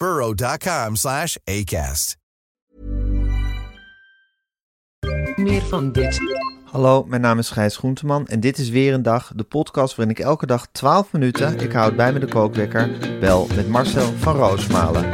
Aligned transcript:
burrow.com 0.00 0.96
slash 0.96 1.36
ACAST. 1.44 2.16
Meer 5.36 5.62
van 5.62 5.92
dit. 5.92 6.20
Hallo, 6.64 7.04
mijn 7.04 7.20
naam 7.20 7.38
is 7.38 7.50
Gijs 7.50 7.76
Groenteman 7.76 8.26
en 8.26 8.40
dit 8.40 8.58
is 8.58 8.68
weer 8.68 8.94
een 8.94 9.02
dag, 9.02 9.32
de 9.34 9.42
podcast 9.42 9.96
waarin 9.96 10.16
ik 10.16 10.22
elke 10.22 10.46
dag 10.46 10.66
12 10.72 11.12
minuten, 11.12 11.60
ik 11.60 11.72
houd 11.72 11.96
bij 11.96 12.12
me 12.12 12.18
de 12.18 12.26
kookwekker, 12.26 12.90
bel 13.20 13.48
met 13.54 13.68
Marcel 13.68 14.12
van 14.18 14.36
Roosmalen. 14.36 15.12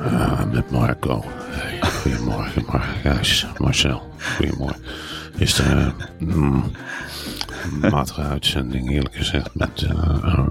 Ah, 0.00 0.50
met 0.52 0.70
Marco. 0.70 1.22
Hey, 1.24 1.90
goedemorgen, 1.90 2.64
Mar 2.66 2.80
Gijs, 3.02 3.46
Marcel. 3.58 4.02
Goedemorgen. 4.36 5.07
Is 5.38 5.58
er 5.58 5.76
een 5.76 5.94
mm, 6.18 6.70
matige 7.90 8.20
uitzending, 8.20 8.90
eerlijk 8.90 9.14
gezegd, 9.14 9.54
met 9.54 9.80
uh, 9.80 10.46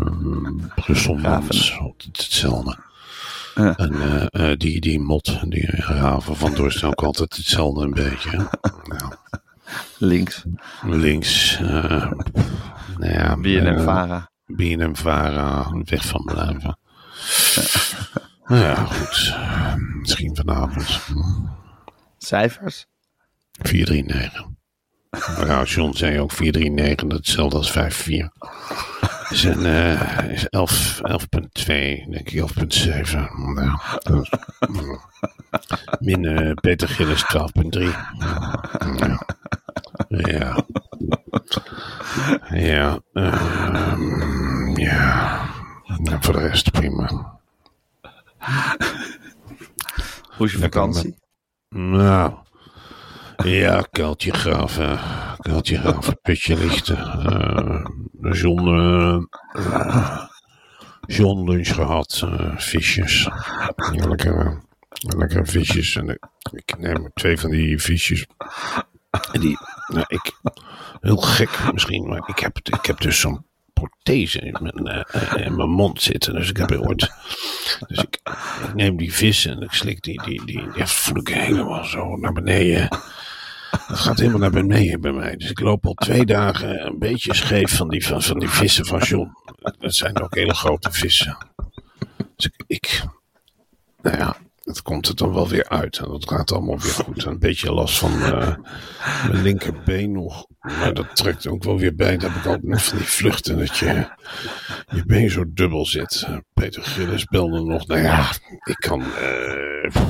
resonans, 0.75 1.79
hetzelfde. 2.11 2.77
En 3.55 4.01
eh, 4.01 4.51
eh, 4.51 4.57
die, 4.57 4.81
die 4.81 4.99
mot, 4.99 5.51
die 5.51 5.81
graven 5.81 6.35
van 6.35 6.53
Dorst 6.53 6.83
ook 6.83 7.03
altijd 7.03 7.35
hetzelfde 7.35 7.83
een 7.83 7.93
beetje. 7.93 8.49
Nou, 8.83 9.13
Links, 9.97 10.43
links, 10.85 11.59
eh 11.61 12.11
nou 12.97 13.13
ja, 13.13 13.37
BNM 13.37 13.77
eh, 13.77 13.83
Vara. 13.83 14.29
BNM 14.45 14.95
Vara, 14.95 15.71
weg 15.83 16.05
van 16.05 16.23
blijven. 16.25 16.77
nou 18.47 18.61
ja, 18.61 18.75
goed. 18.75 19.35
Misschien 19.99 20.35
vanavond. 20.35 20.99
Cijfers? 22.17 22.85
439. 23.51 24.56
Nou, 25.45 25.65
John 25.65 25.93
zei 25.93 26.19
ook 26.19 26.31
439, 26.31 27.07
dat 27.07 27.19
is 27.19 27.27
hetzelfde 27.27 27.57
als 27.57 27.71
54. 27.71 28.31
Is, 29.29 29.43
een, 29.43 29.65
eh, 29.65 30.31
is 30.31 30.49
11 30.49 30.99
11,2, 31.01 32.05
denk 32.09 32.29
ik, 32.29 32.31
11,7. 32.31 33.29
Nou, 33.53 33.77
min 35.99 36.25
eh, 36.25 36.53
Peter 36.53 36.87
Gillis 36.87 37.23
12,3. 37.23 37.79
Ja. 38.97 39.25
Ja. 40.07 40.65
Ja. 42.49 42.99
ehm, 43.13 44.77
ja. 44.77 45.41
Nou, 45.97 46.17
voor 46.21 46.33
de 46.33 46.39
rest 46.39 46.71
prima. 46.71 47.37
Hoe 50.37 50.45
is 50.45 50.51
je 50.51 50.59
vakantie? 50.59 51.15
Nou, 51.69 52.33
ja, 53.43 53.87
kuiltje 53.91 54.31
graven, 54.31 54.99
kuiltje 55.39 55.77
graven, 55.77 56.19
putje 56.21 56.57
lichten. 56.57 56.97
eh 56.97 58.31
John, 58.31 58.67
eh, 58.67 59.21
eh, 59.53 60.23
John 61.07 61.49
lunch 61.49 61.73
gehad, 61.73 62.21
eh, 62.25 62.57
visjes. 62.57 63.29
Lekker, 63.91 64.61
lekker 65.17 65.47
visjes. 65.47 65.95
En 65.95 66.19
ik, 66.51 66.77
neem 66.77 67.11
twee 67.13 67.37
van 67.39 67.51
die 67.51 67.79
visjes. 67.79 68.25
En 69.31 69.41
die, 69.41 69.57
nou, 69.87 70.05
ik, 70.07 70.31
heel 70.99 71.17
gek 71.17 71.73
misschien, 71.73 72.07
maar 72.07 72.29
ik 72.29 72.39
heb, 72.39 72.57
ik 72.63 72.85
heb 72.85 72.99
dus 73.01 73.19
zo'n 73.19 73.45
prothese 73.73 74.39
in 74.39 74.57
mijn, 74.61 74.87
eh, 74.87 75.31
eh, 75.33 75.45
in 75.45 75.55
mijn 75.55 75.69
mond 75.69 76.01
zitten. 76.01 76.33
Dus 76.33 76.49
ik 76.49 76.57
heb 76.57 76.71
ooit 76.71 77.11
dus 77.87 77.97
ik, 77.97 78.19
neem 78.75 78.97
die 78.97 79.13
vis 79.13 79.45
en 79.45 79.61
ik 79.61 79.71
slik 79.71 80.01
die, 80.01 80.21
die, 80.23 80.45
die, 80.45 80.71
die 80.71 80.85
voel 80.85 81.17
ik 81.17 81.27
helemaal 81.27 81.83
zo 81.83 82.15
naar 82.15 82.33
beneden. 82.33 82.89
Dat 83.87 83.99
gaat 83.99 84.17
helemaal 84.17 84.39
naar 84.39 84.51
beneden 84.63 85.01
bij 85.01 85.11
mij. 85.11 85.35
Dus 85.35 85.49
ik 85.49 85.59
loop 85.59 85.85
al 85.85 85.93
twee 85.93 86.25
dagen 86.25 86.85
een 86.85 86.99
beetje 86.99 87.33
scheef 87.33 87.75
van 87.75 87.89
die, 87.89 88.05
van, 88.05 88.21
van 88.21 88.39
die 88.39 88.49
vissen 88.49 88.85
van 88.85 88.99
John. 88.99 89.31
Dat 89.79 89.95
zijn 89.95 90.21
ook 90.21 90.35
hele 90.35 90.53
grote 90.53 90.91
vissen. 90.91 91.37
Dus 92.35 92.49
ik, 92.67 93.01
nou 94.01 94.17
ja, 94.17 94.37
het 94.63 94.81
komt 94.81 95.07
er 95.07 95.15
dan 95.15 95.33
wel 95.33 95.47
weer 95.47 95.69
uit. 95.69 95.97
En 95.97 96.07
dat 96.09 96.29
gaat 96.29 96.51
allemaal 96.51 96.79
weer 96.79 96.91
goed. 96.91 97.25
Een 97.25 97.39
beetje 97.39 97.73
last 97.73 97.97
van 97.97 98.21
eh, 98.21 98.55
mijn 99.27 99.41
linkerbeen 99.41 100.11
nog. 100.11 100.45
Maar 100.59 100.93
dat 100.93 101.15
trekt 101.15 101.47
ook 101.47 101.63
wel 101.63 101.77
weer 101.77 101.95
bij. 101.95 102.17
Dan 102.17 102.31
heb 102.31 102.45
ik 102.45 102.51
ook 102.51 102.63
nog 102.63 102.83
van 102.85 102.97
die 102.97 103.07
vluchten 103.07 103.57
dat 103.57 103.77
je 103.77 104.07
je 104.87 105.05
been 105.05 105.29
zo 105.29 105.43
dubbel 105.47 105.85
zit. 105.85 106.27
Peter 106.53 106.83
Gillis 106.83 107.25
belde 107.25 107.61
nog. 107.61 107.87
Nou 107.87 108.01
ja, 108.01 108.29
ik 108.63 108.75
kan. 108.79 109.01
eh, 109.01 110.01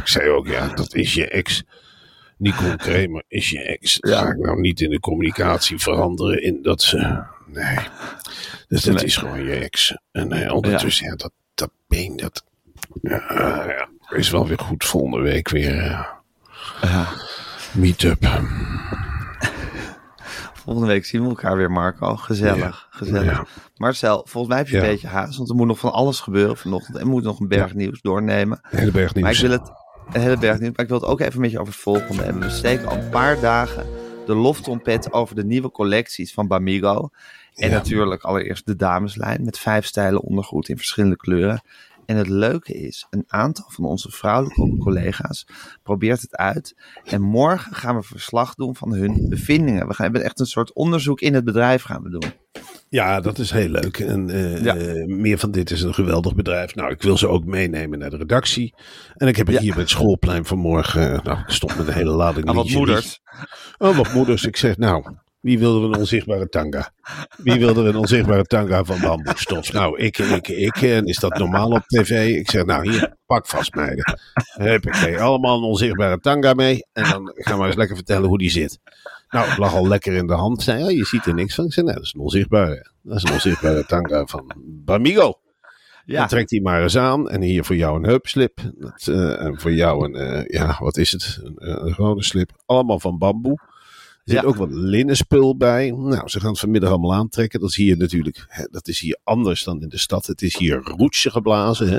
ik 0.00 0.08
zei 0.08 0.28
ook, 0.28 0.46
ja, 0.46 0.66
dat 0.74 0.94
is 0.94 1.14
je 1.14 1.28
ex. 1.28 1.62
Nicole 2.42 2.76
Kramer 2.76 3.24
is 3.28 3.50
je 3.50 3.62
ex. 3.62 3.98
Dat 4.00 4.14
ga 4.14 4.28
ik 4.28 4.36
nou 4.38 4.60
niet 4.60 4.80
in 4.80 4.90
de 4.90 5.00
communicatie 5.00 5.78
veranderen 5.78 6.42
in 6.42 6.62
dat 6.62 6.82
ze. 6.82 7.22
Nee. 7.46 7.78
Dus 8.68 8.82
dat 8.82 8.94
Nee. 8.94 9.04
is 9.04 9.16
gewoon 9.16 9.44
je 9.44 9.54
ex. 9.54 9.96
En 10.12 10.32
eh, 10.32 10.54
ondertussen, 10.54 11.06
ja, 11.06 11.14
dat, 11.16 11.32
dat 11.54 11.70
been, 11.88 12.16
dat. 12.16 12.44
Ja, 13.02 13.22
ja, 13.66 13.88
is 14.16 14.30
wel 14.30 14.46
weer 14.48 14.58
goed 14.58 14.84
volgende 14.84 15.20
week 15.20 15.48
weer. 15.48 15.76
eh, 15.80 16.06
Ja. 16.82 17.08
Meet-up. 17.72 18.40
Volgende 20.54 20.88
week 20.88 21.04
zien 21.04 21.22
we 21.22 21.28
elkaar 21.28 21.56
weer, 21.56 21.70
Marco. 21.70 22.16
Gezellig, 22.16 22.86
gezellig. 22.90 23.24
Ja. 23.24 23.46
Marcel, 23.76 24.26
volgens 24.28 24.48
mij 24.48 24.58
heb 24.58 24.68
je 24.68 24.76
Ja. 24.76 24.82
een 24.82 24.88
beetje 24.88 25.06
haast, 25.08 25.36
want 25.36 25.48
er 25.50 25.54
moet 25.56 25.66
nog 25.66 25.78
van 25.78 25.92
alles 25.92 26.20
gebeuren 26.20 26.56
vanochtend. 26.56 26.96
En 26.96 27.02
we 27.04 27.10
moeten 27.10 27.30
nog 27.30 27.40
een 27.40 27.48
berg 27.48 27.74
nieuws 27.74 28.00
doornemen. 28.00 28.60
De 28.70 28.76
hele 28.76 28.90
berg 28.90 29.14
nieuws. 29.14 29.26
Maar 29.26 29.34
ik 29.34 29.40
wil 29.40 29.50
het, 29.50 29.70
een 30.12 30.20
hele 30.20 30.36
berg 30.38 30.58
nieuws, 30.58 30.76
maar 30.76 30.84
ik 30.84 30.90
wil 30.90 31.00
het 31.00 31.08
ook 31.08 31.20
even 31.20 31.40
met 31.40 31.50
je 31.50 31.58
over 31.60 31.72
het 31.72 31.82
volgende 31.82 32.22
hebben. 32.22 32.42
We 32.42 32.50
steken 32.50 32.88
al 32.88 32.96
een 32.96 33.08
paar 33.08 33.40
dagen 33.40 33.86
de 34.26 34.34
loftrompet 34.34 35.12
over 35.12 35.34
de 35.34 35.44
nieuwe 35.44 35.70
collecties 35.70 36.32
van 36.32 36.46
Bamigo. 36.48 37.08
En 37.54 37.68
Ja. 37.68 37.74
natuurlijk 37.74 38.22
allereerst 38.22 38.66
de 38.66 38.76
dameslijn 38.76 39.44
met 39.44 39.58
vijf 39.58 39.84
stijlen 39.86 40.20
ondergoed 40.20 40.68
in 40.68 40.76
verschillende 40.76 41.16
kleuren. 41.16 41.62
En 42.06 42.16
het 42.16 42.28
leuke 42.28 42.72
is, 42.72 43.06
een 43.10 43.24
aantal 43.26 43.64
van 43.68 43.84
onze 43.84 44.10
vrouwelijke 44.10 44.76
collega's 44.78 45.46
probeert 45.82 46.20
het 46.20 46.36
uit. 46.36 46.76
En 47.04 47.22
morgen 47.22 47.74
gaan 47.74 47.96
we 47.96 48.02
verslag 48.02 48.54
doen 48.54 48.76
van 48.76 48.92
hun 48.92 49.28
bevindingen. 49.28 49.86
We 49.88 49.94
gaan 49.94 50.04
hebben 50.04 50.24
echt 50.24 50.40
een 50.40 50.46
soort 50.46 50.72
onderzoek 50.72 51.20
in 51.20 51.34
het 51.34 51.44
bedrijf 51.44 51.82
gaan 51.82 52.02
we 52.02 52.10
doen. 52.10 52.32
Ja, 52.88 53.20
dat 53.20 53.38
is 53.38 53.50
heel 53.50 53.68
leuk. 53.68 53.98
En 53.98 54.30
eh, 54.30 54.62
Ja. 54.62 54.76
eh, 54.76 55.06
meer 55.06 55.38
van 55.38 55.50
dit 55.50 55.70
is 55.70 55.82
een 55.82 55.94
geweldig 55.94 56.34
bedrijf. 56.34 56.74
Nou, 56.74 56.90
ik 56.90 57.02
wil 57.02 57.16
ze 57.18 57.28
ook 57.28 57.44
meenemen 57.44 57.98
naar 57.98 58.10
de 58.10 58.16
redactie. 58.16 58.74
En 59.16 59.28
ik 59.28 59.36
heb 59.36 59.46
het 59.46 59.56
Ja. 59.56 59.62
hier 59.62 59.72
bij 59.72 59.80
het 59.80 59.90
schoolplein 59.90 60.44
vanmorgen. 60.44 61.20
Nou, 61.24 61.38
ik 61.38 61.50
stond 61.50 61.76
met 61.76 61.86
een 61.86 61.92
hele 61.94 62.10
lading 62.10 62.46
Ah, 62.46 62.54
wat 62.54 62.68
moeders. 62.70 63.20
Oh, 63.78 63.96
wat 63.96 64.12
moeders. 64.12 64.44
Ik 64.44 64.56
zeg, 64.56 64.76
nou, 64.76 65.14
wie 65.42 65.58
wilde 65.58 65.86
er 65.86 65.92
een 65.92 65.98
onzichtbare 65.98 66.48
tanga? 66.48 66.92
Wie 67.36 67.58
wilde 67.58 67.82
er 67.82 67.88
een 67.88 67.96
onzichtbare 67.96 68.44
tanga 68.44 68.84
van 68.84 69.00
bamboestof? 69.00 69.72
Nou, 69.72 69.98
ik, 69.98 70.18
ik, 70.18 70.48
ik. 70.48 70.82
En 70.82 71.04
is 71.06 71.18
dat 71.18 71.38
normaal 71.38 71.70
op 71.70 71.86
tv? 71.86 72.36
Ik 72.36 72.50
zeg, 72.50 72.64
nou, 72.64 72.90
hier, 72.90 73.16
pak 73.26 73.46
vast 73.46 73.74
meiden. 73.74 74.04
Huppakee, 74.52 75.20
allemaal 75.20 75.56
een 75.56 75.64
onzichtbare 75.64 76.18
tanga 76.18 76.54
mee. 76.54 76.86
En 76.92 77.10
dan 77.10 77.32
gaan 77.34 77.58
we 77.58 77.66
eens 77.66 77.76
lekker 77.76 77.96
vertellen 77.96 78.28
hoe 78.28 78.38
die 78.38 78.50
zit. 78.50 78.78
Nou, 79.28 79.48
het 79.48 79.58
lag 79.58 79.74
al 79.74 79.88
lekker 79.88 80.12
in 80.12 80.26
de 80.26 80.34
hand. 80.34 80.56
Ik 80.56 80.62
Zei, 80.62 80.78
ja, 80.78 80.88
je 80.88 81.04
ziet 81.04 81.26
er 81.26 81.34
niks 81.34 81.54
van. 81.54 81.64
Ik 81.64 81.72
zei, 81.72 81.86
nee, 81.86 81.94
dat 81.94 82.04
is 82.04 82.14
een 82.14 82.20
onzichtbare. 82.20 82.90
Dat 83.02 83.16
is 83.16 83.22
een 83.22 83.32
onzichtbare 83.32 83.86
tanga 83.86 84.26
van 84.26 84.54
Bamigo. 84.64 85.40
Ja, 86.04 86.18
Dan 86.18 86.28
trekt 86.28 86.50
hij 86.50 86.60
maar 86.60 86.82
eens 86.82 86.96
aan. 86.96 87.30
En 87.30 87.42
hier 87.42 87.64
voor 87.64 87.76
jou 87.76 87.96
een 87.96 88.08
heupslip. 88.08 88.60
Dat, 88.74 89.06
eh, 89.06 89.44
en 89.44 89.60
voor 89.60 89.72
jou 89.72 90.04
een, 90.04 90.14
eh, 90.14 90.60
ja, 90.60 90.76
wat 90.78 90.96
is 90.96 91.12
het? 91.12 91.40
Een, 91.42 91.86
een 91.86 91.94
gewone 91.94 92.22
slip. 92.22 92.50
Allemaal 92.66 93.00
van 93.00 93.18
bamboe. 93.18 93.58
Zit 94.24 94.40
Ja. 94.40 94.42
ook 94.42 94.56
wat 94.56 94.70
linnenspul 94.72 95.56
bij. 95.56 95.90
Nou, 95.90 96.28
ze 96.28 96.40
gaan 96.40 96.50
het 96.50 96.58
vanmiddag 96.58 96.90
allemaal 96.90 97.14
aantrekken. 97.14 97.60
Dat 97.60 97.72
zie 97.72 97.86
je 97.86 97.96
natuurlijk, 97.96 98.44
hè, 98.48 98.64
dat 98.70 98.88
is 98.88 99.00
hier 99.00 99.18
anders 99.24 99.64
dan 99.64 99.82
in 99.82 99.88
de 99.88 99.98
stad. 99.98 100.26
Het 100.26 100.42
is 100.42 100.56
hier 100.58 100.76
roetje 100.82 101.30
geblazen. 101.30 101.88
Hè? 101.88 101.96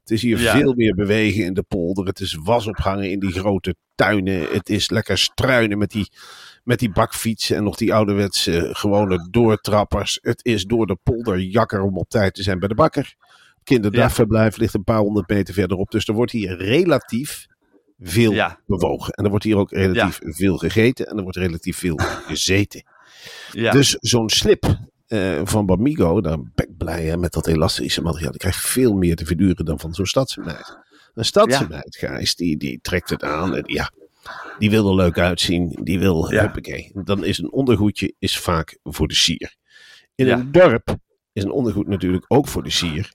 Het 0.00 0.10
is 0.10 0.22
hier 0.22 0.40
Ja. 0.40 0.56
veel 0.56 0.72
meer 0.74 0.94
bewegen 0.94 1.44
in 1.44 1.54
de 1.54 1.62
polder. 1.62 2.06
Het 2.06 2.20
is 2.20 2.38
was 2.42 2.66
ophangen 2.66 3.10
in 3.10 3.18
die 3.20 3.32
grote 3.32 3.74
tuinen. 3.94 4.52
Het 4.52 4.68
is 4.68 4.90
lekker 4.90 5.18
struinen 5.18 5.78
met 5.78 5.90
die, 5.90 6.08
met 6.64 6.78
die 6.78 6.92
bakfietsen 6.92 7.56
en 7.56 7.64
nog 7.64 7.76
die 7.76 7.94
ouderwetse 7.94 8.68
gewone 8.72 9.28
doortrappers. 9.30 10.18
Het 10.22 10.44
is 10.44 10.64
door 10.64 10.86
de 10.86 10.98
polder 11.02 11.38
jakker 11.40 11.80
om 11.82 11.96
op 11.96 12.08
tijd 12.08 12.34
te 12.34 12.42
zijn 12.42 12.58
bij 12.58 12.68
de 12.68 12.74
bakker. 12.74 13.14
Kinderdagverblijf 13.64 14.56
ligt 14.56 14.74
een 14.74 14.84
paar 14.84 14.98
honderd 15.00 15.28
meter 15.28 15.54
verderop. 15.54 15.90
Dus 15.90 16.06
er 16.08 16.14
wordt 16.14 16.32
hier 16.32 16.56
relatief 16.56 17.46
veel 17.98 18.32
Ja. 18.32 18.60
bewogen. 18.66 19.12
En 19.12 19.24
er 19.24 19.30
wordt 19.30 19.44
hier 19.44 19.56
ook 19.56 19.70
relatief 19.70 20.18
veel 20.22 20.56
gegeten 20.56 21.06
en 21.06 21.16
er 21.16 21.22
wordt 21.22 21.36
relatief 21.38 21.76
veel 21.78 21.96
gezeten. 22.28 22.82
Ja. 23.52 23.70
Dus 23.72 23.90
zo'n 24.00 24.28
slip 24.30 24.64
eh, 25.06 25.40
van 25.44 25.66
Bamigo, 25.66 26.20
daar 26.20 26.38
ben 26.54 26.68
ik 26.68 26.76
blij 26.76 27.04
hè, 27.04 27.16
met 27.16 27.32
dat 27.32 27.46
elastische 27.46 28.02
materiaal. 28.02 28.30
Die 28.30 28.40
krijgt 28.40 28.66
veel 28.66 28.94
meer 28.94 29.16
te 29.16 29.24
verduren 29.26 29.64
dan 29.64 29.80
van 29.80 29.94
zo'n 29.94 30.06
stadsmeid. 30.06 30.78
Een 31.14 31.24
stadsmeid, 31.24 31.96
Gijs, 31.96 32.34
die, 32.34 32.56
die 32.56 32.78
trekt 32.82 33.10
het 33.10 33.22
aan 33.22 33.56
en 33.56 33.62
ja, 33.66 33.90
die 34.58 34.70
wil 34.70 34.88
er 34.88 34.94
leuk 34.94 35.18
uitzien. 35.18 35.78
Die 35.82 35.98
wil, 35.98 36.32
Ja. 36.32 36.40
huppakee. 36.40 36.90
Dan 37.04 37.24
is 37.24 37.38
een 37.38 37.52
ondergoedje 37.52 38.14
is 38.18 38.38
vaak 38.38 38.78
voor 38.82 39.08
de 39.08 39.14
sier. 39.14 39.56
In 40.14 40.28
een 40.28 40.52
dorp 40.52 40.96
is 41.32 41.42
een 41.42 41.50
ondergoed 41.50 41.88
natuurlijk 41.88 42.24
ook 42.28 42.48
voor 42.48 42.62
de 42.62 42.70
sier. 42.70 43.12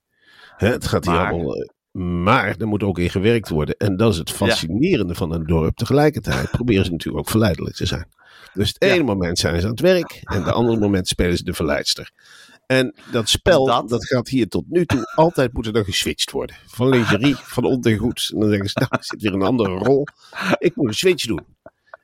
Hè, 0.58 0.68
het 0.68 0.88
gaat 0.88 1.06
hier 1.06 1.14
Maar- 1.14 1.32
allemaal... 1.32 1.70
maar 2.00 2.56
er 2.58 2.68
moet 2.68 2.84
ook 2.84 3.00
in 3.00 3.10
gewerkt 3.10 3.50
worden. 3.50 3.76
En 3.78 3.98
dat 3.98 4.12
is 4.12 4.18
het 4.18 4.32
fascinerende 4.32 5.16
van 5.16 5.34
een 5.34 5.44
dorp. 5.46 5.76
Tegelijkertijd 5.76 6.52
proberen 6.58 6.86
ze 6.86 6.92
natuurlijk 6.92 7.26
ook 7.26 7.30
verleidelijk 7.32 7.76
te 7.76 7.86
zijn. 7.86 8.08
Dus 8.54 8.68
het 8.68 8.84
Ja. 8.84 8.94
ene 8.94 9.04
moment 9.04 9.40
zijn 9.40 9.60
ze 9.60 9.66
aan 9.66 9.72
het 9.72 9.80
werk. 9.80 10.20
En 10.24 10.44
het 10.44 10.54
andere 10.54 10.80
moment 10.80 11.08
spelen 11.08 11.38
ze 11.38 11.44
de 11.44 11.54
verleidster. 11.54 12.12
En 12.66 12.96
dat 13.12 13.30
spel, 13.30 13.66
Dat- 13.66 13.90
dat, 13.90 14.06
gaat 14.06 14.28
hier 14.28 14.48
tot 14.48 14.64
nu 14.70 14.86
toe 14.86 15.12
altijd 15.16 15.54
moeten 15.54 15.74
er 15.74 15.84
geswitcht 15.84 16.32
worden. 16.32 16.56
Van 16.66 16.90
lingerie, 16.90 17.36
van 17.56 17.64
ondergoed. 17.64 18.30
En 18.34 18.40
dan 18.40 18.50
denken 18.50 18.70
ze, 18.70 18.80
nou, 18.80 18.92
er 18.92 19.04
zit 19.04 19.22
weer 19.22 19.34
een 19.34 19.42
andere 19.42 19.70
rol. 19.78 20.08
Ik 20.58 20.76
moet 20.76 20.88
een 20.88 20.94
switch 20.94 21.26
doen. 21.26 21.46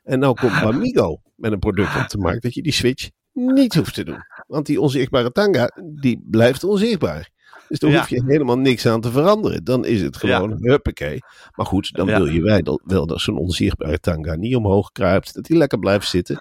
En 0.04 0.18
nou 0.18 0.34
komt 0.34 0.60
Bamigo 0.60 1.20
met 1.34 1.52
een 1.52 1.58
product 1.58 1.96
op 1.96 2.08
de 2.08 2.18
markt 2.18 2.42
dat 2.42 2.54
je 2.54 2.62
die 2.62 2.72
switch 2.72 3.08
niet 3.32 3.74
hoeft 3.74 3.94
te 3.94 4.04
doen. 4.04 4.18
Want 4.46 4.66
die 4.66 4.80
onzichtbare 4.80 5.32
tanga, 5.32 5.70
die 5.84 6.22
blijft 6.30 6.64
onzichtbaar. 6.64 7.28
Dus 7.68 7.78
daar 7.78 7.90
Ja. 7.90 7.98
hoef 7.98 8.08
je 8.08 8.22
helemaal 8.26 8.58
niks 8.58 8.86
aan 8.86 9.00
te 9.00 9.10
veranderen. 9.10 9.64
Dan 9.64 9.84
is 9.84 10.00
het 10.02 10.16
gewoon 10.16 10.58
huppakee. 10.60 11.18
Maar 11.54 11.66
goed, 11.66 11.92
dan 11.92 12.06
Ja. 12.06 12.16
wil 12.16 12.26
je 12.26 12.42
wij 12.42 12.62
dat, 12.62 12.80
wel 12.84 13.06
dat 13.06 13.20
zo'n 13.20 13.38
onzichtbare 13.38 14.00
tanga 14.00 14.34
niet 14.34 14.56
omhoog 14.56 14.92
kruipt. 14.92 15.34
Dat 15.34 15.44
die 15.44 15.56
lekker 15.56 15.78
blijft 15.78 16.08
zitten. 16.08 16.36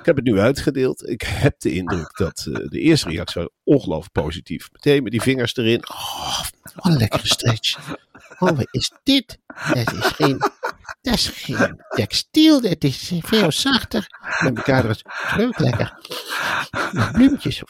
Ik 0.00 0.06
heb 0.06 0.16
het 0.16 0.24
nu 0.24 0.38
uitgedeeld. 0.38 1.08
Ik 1.08 1.22
heb 1.22 1.60
de 1.60 1.72
indruk 1.72 2.16
dat 2.18 2.46
eh, 2.52 2.68
de 2.68 2.80
eerste 2.80 3.08
reactie 3.08 3.40
was 3.42 3.50
ongelooflijk 3.64 4.12
positief. 4.12 4.68
Meteen 4.72 5.02
met 5.02 5.12
die 5.12 5.22
vingers 5.22 5.56
erin. 5.56 5.88
Oh, 5.90 6.40
wat 6.74 6.84
een 6.84 6.96
lekkere 6.96 7.26
stretch. 7.26 7.78
Oh, 8.38 8.50
wat 8.50 8.68
is 8.70 8.92
dit? 9.02 9.38
Het 9.54 9.92
is 9.92 10.06
geen, 10.06 10.38
dat 11.06 11.14
is 11.14 11.28
geen 11.28 11.82
textiel. 11.88 12.60
Het 12.62 12.84
is 12.84 13.12
veel 13.18 13.52
zachter. 13.52 14.06
Met 14.42 14.56
elkaar 14.56 14.90
is 14.90 15.02
leuk 15.36 15.58
lekker. 15.58 15.92
Met 16.92 17.12
bloemetjes. 17.12 17.62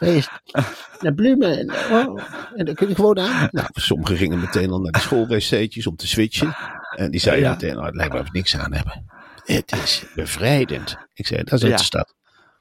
De 1.00 1.14
bloemen. 1.14 1.58
En, 1.58 1.70
oh, 1.92 2.22
en 2.54 2.64
dan 2.64 2.74
kun 2.74 2.88
je 2.88 2.94
gewoon 2.94 3.18
aan. 3.18 3.48
Nou, 3.52 3.66
sommigen 3.72 4.16
gingen 4.16 4.40
meteen 4.40 4.70
al 4.70 4.80
naar 4.80 4.92
de 4.92 4.98
schoolwc'tjes 4.98 5.86
om 5.86 5.96
te 5.96 6.06
switchen. 6.06 6.56
En 6.96 7.10
die 7.10 7.20
zeiden 7.20 7.44
Ja. 7.44 7.50
meteen, 7.52 7.74
nou, 7.74 7.86
het 7.86 7.94
lijkt 7.94 8.12
wel 8.12 8.20
of 8.22 8.30
we 8.30 8.36
niks 8.38 8.56
aan 8.56 8.72
hebben. 8.72 9.04
Het 9.44 9.72
is 9.84 10.04
bevrijdend. 10.14 10.96
Ik 11.14 11.26
zei, 11.26 11.42
dat 11.42 11.52
is 11.52 11.62
uit 11.62 11.70
Ja. 11.72 11.76
de 11.78 11.84
stad. 11.84 12.14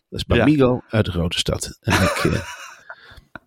Dat 0.09 0.19
is 0.19 0.25
Bamigo 0.25 0.81
uit 0.89 1.05
de 1.05 1.11
grote 1.11 1.37
stad. 1.37 1.77
En 1.81 1.93
ik, 1.93 2.43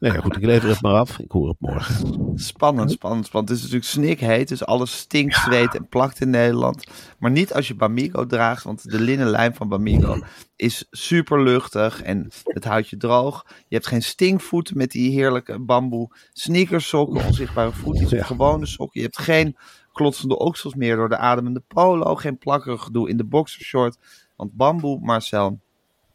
ja, 0.00 0.20
goed, 0.20 0.36
ik 0.36 0.44
lever 0.44 0.68
het 0.68 0.82
maar 0.82 0.94
af. 0.94 1.18
Ik 1.18 1.30
hoor 1.30 1.48
het 1.48 1.60
morgen. 1.60 2.32
Spannend, 2.34 2.90
spannend, 2.90 3.26
spannend. 3.26 3.48
Het 3.48 3.58
is 3.58 3.64
natuurlijk 3.64 3.90
snikheet, 3.90 4.48
dus 4.48 4.64
alles 4.64 4.98
stinkt, 4.98 5.34
zweet 5.34 5.74
en 5.74 5.88
plakt 5.88 6.20
in 6.20 6.30
Nederland. 6.30 6.84
Maar 7.18 7.30
niet 7.30 7.54
als 7.54 7.68
je 7.68 7.74
Bamigo 7.74 8.26
draagt, 8.26 8.64
want 8.64 8.90
de 8.90 9.00
linnen 9.00 9.26
lijm 9.26 9.54
van 9.54 9.68
Bamigo 9.68 10.20
is 10.56 10.86
super 10.90 11.42
luchtig 11.42 12.02
en 12.02 12.30
het 12.44 12.64
houdt 12.64 12.88
je 12.88 12.96
droog. 12.96 13.46
Je 13.46 13.74
hebt 13.74 13.86
geen 13.86 14.02
stinkvoeten 14.02 14.76
met 14.76 14.90
die 14.90 15.10
heerlijke 15.10 15.58
bamboe 15.58 16.10
sneakersokken, 16.32 17.24
onzichtbare 17.24 17.72
voeten. 17.72 18.08
Je 18.08 18.14
hebt 18.14 18.26
gewone 18.26 18.66
sokken. 18.66 19.00
Je 19.00 19.06
hebt 19.06 19.18
geen 19.18 19.56
klotsende 19.92 20.38
oksels 20.38 20.74
meer 20.74 20.96
door 20.96 21.08
de 21.08 21.16
ademende 21.16 21.62
polo, 21.68 22.14
geen 22.14 22.38
plakkerig 22.38 22.82
gedoe 22.82 23.08
in 23.08 23.16
de 23.16 23.24
boxershort. 23.24 23.98
Want 24.36 24.52
bamboe, 24.52 25.00
Marcel, 25.00 25.60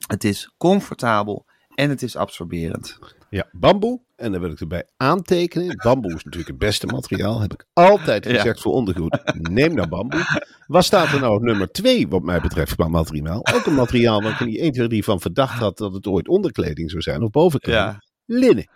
het 0.08 0.24
is 0.24 0.54
comfortabel 0.58 1.46
en 1.76 1.90
het 1.90 2.02
is 2.02 2.16
absorberend. 2.16 3.00
Ja, 3.34 3.48
bamboe. 3.52 4.02
En 4.16 4.32
dan 4.32 4.42
wil 4.42 4.52
ik 4.52 4.60
erbij 4.60 4.88
aantekenen. 4.98 5.76
Bamboe 5.84 6.16
is 6.16 6.24
natuurlijk 6.24 6.48
het 6.48 6.58
beste 6.58 6.86
materiaal. 6.86 7.42
Heb 7.42 7.54
ik 7.54 7.66
altijd 7.74 8.26
Ja. 8.26 8.34
gezegd 8.36 8.62
voor 8.62 8.74
ondergoed. 8.74 9.22
Neem 9.50 9.74
nou 9.76 9.88
bamboe. 9.88 10.42
Wat 10.68 10.86
staat 10.86 11.12
er 11.12 11.20
nou 11.20 11.36
op 11.36 11.42
nummer 11.42 11.72
twee 11.72 12.08
wat 12.08 12.22
mij 12.24 12.42
betreft 12.42 12.76
qua 12.76 12.88
materiaal? 12.88 13.46
Ook 13.54 13.66
een 13.66 13.74
materiaal 13.74 14.22
waar 14.22 14.32
ik 14.32 14.40
er 14.40 14.46
niet 14.46 14.60
1, 14.60 14.72
2, 14.72 14.88
3 14.88 15.04
van 15.04 15.22
verdacht 15.22 15.60
had 15.60 15.78
dat 15.78 15.94
het 15.94 16.08
ooit 16.08 16.28
onderkleding 16.28 16.90
zou 16.90 17.02
zijn 17.02 17.24
of 17.24 17.30
bovenkleding. 17.30 17.98
Linnen. 18.26 18.70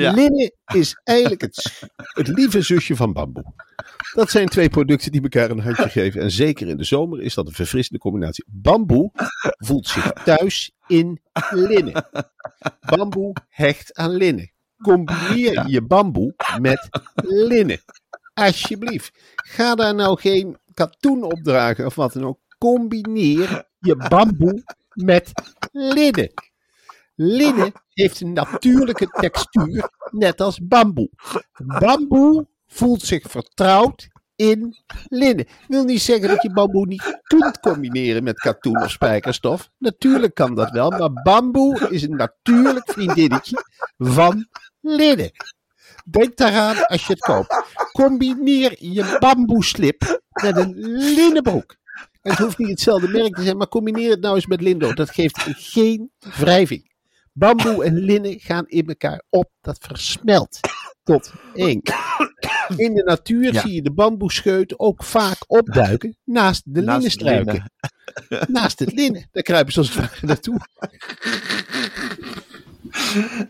Ja. 0.00 0.12
Linnen 0.12 0.52
is 0.74 1.00
eigenlijk 1.04 1.40
het, 1.40 1.88
het 1.96 2.28
lieve 2.28 2.62
zusje 2.62 2.96
van 2.96 3.12
bamboe. 3.12 3.54
Dat 4.14 4.30
zijn 4.30 4.48
twee 4.48 4.68
producten 4.68 5.12
die 5.12 5.22
elkaar 5.22 5.50
een 5.50 5.60
handje 5.60 5.88
geven. 5.88 6.20
En 6.20 6.30
zeker 6.30 6.68
in 6.68 6.76
de 6.76 6.84
zomer 6.84 7.22
is 7.22 7.34
dat 7.34 7.46
een 7.46 7.52
verfrissende 7.52 8.00
combinatie. 8.00 8.44
Bamboe 8.48 9.10
voelt 9.42 9.86
zich 9.86 10.12
thuis 10.12 10.72
in 10.86 11.20
linnen. 11.50 12.04
Bamboe 12.80 13.36
hecht 13.48 13.94
aan 13.94 14.10
linnen. 14.10 14.52
Combineer 14.82 15.68
je 15.68 15.82
bamboe 15.82 16.34
met 16.60 16.88
linnen. 17.22 17.80
Alsjeblieft. 18.34 19.18
Ga 19.34 19.74
daar 19.74 19.94
nou 19.94 20.20
geen 20.20 20.58
katoen 20.74 21.22
op 21.22 21.38
dragen 21.42 21.86
of 21.86 21.94
wat 21.94 22.12
dan 22.12 22.24
ook. 22.24 22.38
Combineer 22.58 23.68
je 23.78 23.96
bamboe 23.96 24.62
met 24.92 25.32
linnen. 25.72 26.32
Linnen 27.16 27.72
heeft 27.92 28.20
een 28.20 28.32
natuurlijke 28.32 29.06
textuur, 29.06 29.90
net 30.10 30.40
als 30.40 30.58
bamboe. 30.62 31.10
Bamboe 31.78 32.46
voelt 32.66 33.02
zich 33.02 33.30
vertrouwd 33.30 34.08
in 34.34 34.76
linnen. 35.08 35.46
Wil 35.68 35.84
niet 35.84 36.02
zeggen 36.02 36.28
dat 36.28 36.42
je 36.42 36.52
bamboe 36.52 36.86
niet 36.86 37.20
kunt 37.22 37.60
combineren 37.60 38.24
met 38.24 38.40
katoen 38.40 38.82
of 38.82 38.90
spijkerstof. 38.90 39.70
Natuurlijk 39.78 40.34
kan 40.34 40.54
dat 40.54 40.70
wel, 40.70 40.90
maar 40.90 41.22
bamboe 41.22 41.88
is 41.90 42.02
een 42.02 42.16
natuurlijk 42.16 42.90
vriendinnetje 42.92 43.64
van 43.98 44.48
linnen. 44.80 45.30
Denk 46.04 46.36
daaraan 46.36 46.86
als 46.86 47.06
je 47.06 47.12
het 47.12 47.20
koopt. 47.20 47.64
Combineer 47.92 48.76
je 48.78 49.16
bamboeslip 49.18 50.20
met 50.42 50.56
een 50.56 50.74
linnenbroek. 51.14 51.76
En 52.22 52.30
het 52.30 52.38
hoeft 52.38 52.58
niet 52.58 52.68
hetzelfde 52.68 53.08
merk 53.08 53.34
te 53.34 53.42
zijn, 53.42 53.56
maar 53.56 53.68
combineer 53.68 54.10
het 54.10 54.20
nou 54.20 54.34
eens 54.34 54.46
met 54.46 54.60
lindo. 54.60 54.92
Dat 54.92 55.10
geeft 55.10 55.38
geen 55.48 56.10
wrijving. 56.18 56.94
Bamboe 57.38 57.84
en 57.84 57.94
linnen 57.98 58.40
gaan 58.40 58.66
in 58.68 58.86
elkaar 58.86 59.22
op. 59.30 59.50
Dat 59.60 59.78
versmelt 59.80 60.60
tot 61.02 61.32
één. 61.54 61.82
In 62.76 62.94
de 62.94 63.02
natuur 63.04 63.52
Ja. 63.52 63.60
zie 63.60 63.72
je 63.74 63.82
de 63.82 63.92
bamboescheut 63.92 64.78
ook 64.78 65.04
vaak 65.04 65.36
opduiken 65.46 66.16
naast 66.24 66.62
de 66.64 66.80
Naast 66.80 66.92
linnenstruiken. 66.92 67.72
Naast 68.48 68.78
het 68.78 68.92
linnen. 68.92 69.28
Daar 69.32 69.42
kruipen 69.42 69.72
ze 69.72 69.78
als 69.78 69.94
het 69.94 70.22
naartoe. 70.22 70.60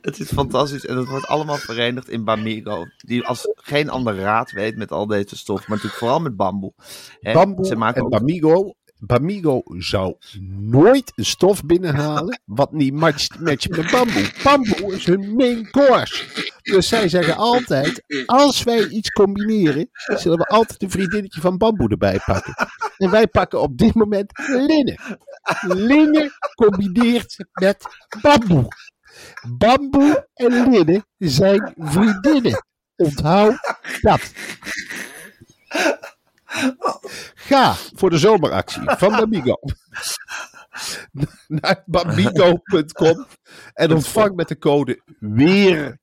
Het 0.02 0.18
is 0.20 0.28
fantastisch 0.32 0.86
en 0.86 0.96
het 0.96 1.08
wordt 1.08 1.26
allemaal 1.26 1.56
verenigd 1.56 2.08
in 2.08 2.24
Bamigo. 2.24 2.84
Die 2.96 3.24
als 3.26 3.48
geen 3.54 3.88
ander 3.90 4.16
raad 4.16 4.50
weet 4.50 4.76
met 4.76 4.90
al 4.92 5.06
deze 5.06 5.36
stof, 5.36 5.58
maar 5.60 5.68
natuurlijk 5.68 5.94
vooral 5.98 6.20
met 6.20 6.36
bamboe. 6.36 6.72
Hè, 7.20 7.32
Bamboe 7.32 7.66
ze 7.66 7.76
maken 7.76 7.96
en 8.00 8.04
ook- 8.04 8.10
Bamigo. 8.10 8.74
Bamigo 8.98 9.62
zou 9.66 10.16
nooit 10.60 11.12
een 11.14 11.24
stof 11.24 11.64
binnenhalen 11.64 12.40
wat 12.44 12.72
niet 12.72 12.92
matcht, 12.92 13.40
matcht 13.40 13.68
met 13.68 13.90
bamboe. 13.90 14.30
Bamboe 14.42 14.94
is 14.94 15.06
hun 15.06 15.34
main 15.34 15.70
course. 15.70 16.24
Dus 16.62 16.88
zij 16.88 17.08
zeggen 17.08 17.36
altijd, 17.36 18.02
als 18.26 18.62
wij 18.62 18.86
iets 18.88 19.10
combineren, 19.10 19.88
zullen 19.92 20.38
we 20.38 20.46
altijd 20.46 20.82
een 20.82 20.90
vriendinnetje 20.90 21.40
van 21.40 21.58
bamboe 21.58 21.88
erbij 21.88 22.20
pakken. 22.24 22.54
En 22.96 23.10
wij 23.10 23.26
pakken 23.26 23.60
op 23.60 23.78
dit 23.78 23.94
moment 23.94 24.32
linnen. 24.36 25.00
Linnen 25.60 26.32
combineert 26.54 27.36
met 27.52 27.84
bamboe. 28.22 28.68
Bamboe 29.58 30.28
en 30.34 30.70
linnen 30.70 31.06
zijn 31.18 31.74
vriendinnen. 31.76 32.64
Onthoud 32.96 33.58
dat. 34.00 34.32
Ga 37.34 37.72
voor 37.72 38.10
de 38.10 38.18
zomeractie 38.18 38.82
van 38.84 39.10
Bamigo 39.10 39.58
naar 41.62 41.82
bamigo.com 41.86 43.26
en 43.72 43.92
ontvang 43.92 44.34
met 44.34 44.48
de 44.48 44.58
code 44.58 45.02
WEER25 45.20 45.96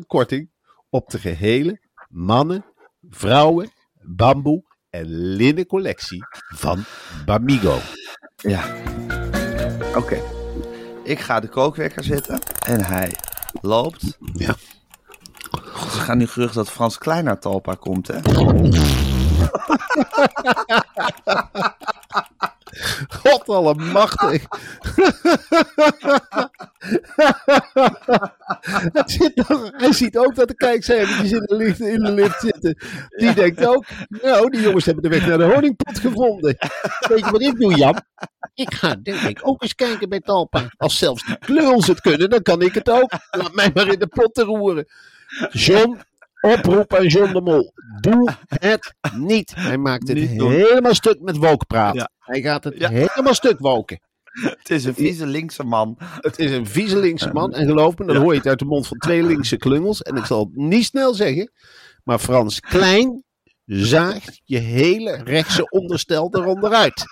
25% 0.00 0.06
korting 0.06 0.50
op 0.90 1.10
de 1.10 1.18
gehele 1.18 1.80
mannen, 2.08 2.64
vrouwen, 3.10 3.72
bamboe 4.00 4.64
en 4.90 5.06
linnen 5.06 5.66
collectie 5.66 6.24
van 6.54 6.84
Bamigo. 7.24 7.78
Ja. 8.36 8.76
Oké. 9.94 10.20
Ik 11.04 11.18
ga 11.18 11.40
de 11.40 11.48
kookwekker 11.48 12.04
zetten 12.04 12.38
en 12.66 12.84
hij 12.84 13.14
loopt. 13.60 14.18
Ja. 14.32 14.54
Ze 15.90 16.00
gaan 16.00 16.18
nu 16.18 16.26
gerucht 16.26 16.54
dat 16.54 16.70
Frans 16.70 16.98
Klein 16.98 17.24
naar 17.24 17.38
Talpa 17.38 17.74
komt, 17.74 18.08
hè? 18.08 18.20
God 23.08 23.48
allemachtig. 23.48 24.44
hij 29.76 29.92
ziet 29.92 30.18
ook 30.18 30.34
dat 30.34 30.48
de 30.48 30.54
kijkcijfertjes 30.54 31.30
in 31.32 31.42
de, 31.42 31.54
lift, 31.56 31.80
in 31.80 32.00
de 32.02 32.12
lift 32.12 32.40
zitten. 32.40 32.76
Die 33.08 33.34
denkt 33.34 33.66
ook, 33.66 33.84
nou, 34.08 34.50
die 34.50 34.60
jongens 34.60 34.84
hebben 34.84 35.02
de 35.02 35.08
weg 35.08 35.26
naar 35.26 35.38
de 35.38 35.44
honingpot 35.54 35.98
gevonden. 35.98 36.56
Weet 37.08 37.24
je 37.24 37.30
wat 37.30 37.42
ik 37.42 37.60
doe, 37.60 37.74
Jan? 37.74 38.00
Ik 38.54 38.74
ga 38.74 38.94
denk 38.94 39.20
ik 39.20 39.40
ook 39.42 39.62
eens 39.62 39.74
kijken 39.74 40.08
bij 40.08 40.20
Talpa. 40.20 40.72
Als 40.76 40.98
zelfs 40.98 41.26
die 41.26 41.38
kleuls 41.38 41.86
het 41.86 42.00
kunnen, 42.00 42.30
dan 42.30 42.42
kan 42.42 42.62
ik 42.62 42.74
het 42.74 42.90
ook. 42.90 43.12
Laat 43.30 43.54
mij 43.54 43.70
maar 43.74 43.88
in 43.88 43.98
de 43.98 44.06
pot 44.06 44.34
te 44.34 44.42
roeren. 44.42 44.86
John, 45.50 45.98
oproep 46.40 46.94
aan 46.94 47.06
John 47.06 47.32
de 47.32 47.40
Mol. 47.40 47.72
Doe 48.00 48.34
het 48.48 48.94
niet. 49.16 49.52
Hij 49.54 49.78
maakt 49.78 50.08
het 50.08 50.16
Niet 50.16 50.38
doen. 50.38 50.50
helemaal 50.50 50.94
stuk 50.94 51.20
met 51.20 51.36
wokpraat. 51.36 51.94
Ja. 51.94 52.10
Hij 52.18 52.40
gaat 52.40 52.64
het 52.64 52.74
Ja. 52.78 52.88
helemaal 52.88 53.34
stuk 53.34 53.58
woken. 53.58 54.00
Het 54.32 54.70
is 54.70 54.84
een 54.84 54.94
vieze 54.94 55.26
linkse 55.26 55.64
man. 55.64 55.96
Het 55.98 56.38
is 56.38 56.50
een 56.50 56.66
vieze 56.66 56.96
linkse 56.98 57.30
man. 57.32 57.52
En 57.52 57.66
geloof 57.66 57.98
me, 57.98 58.06
dan 58.06 58.16
hoor 58.16 58.32
je 58.32 58.38
het 58.38 58.48
uit 58.48 58.58
de 58.58 58.64
mond 58.64 58.86
van 58.86 58.98
twee 58.98 59.22
linkse 59.22 59.56
klungels. 59.56 60.02
En 60.02 60.16
ik 60.16 60.24
zal 60.24 60.38
het 60.44 60.56
niet 60.56 60.84
snel 60.84 61.14
zeggen. 61.14 61.50
Maar 62.04 62.18
Frans 62.18 62.60
Klein 62.60 63.24
zaagt 63.66 64.40
je 64.44 64.58
hele 64.58 65.20
rechtse 65.24 65.68
onderstel 65.70 66.28
eronder 66.30 66.72
uit. 66.72 67.04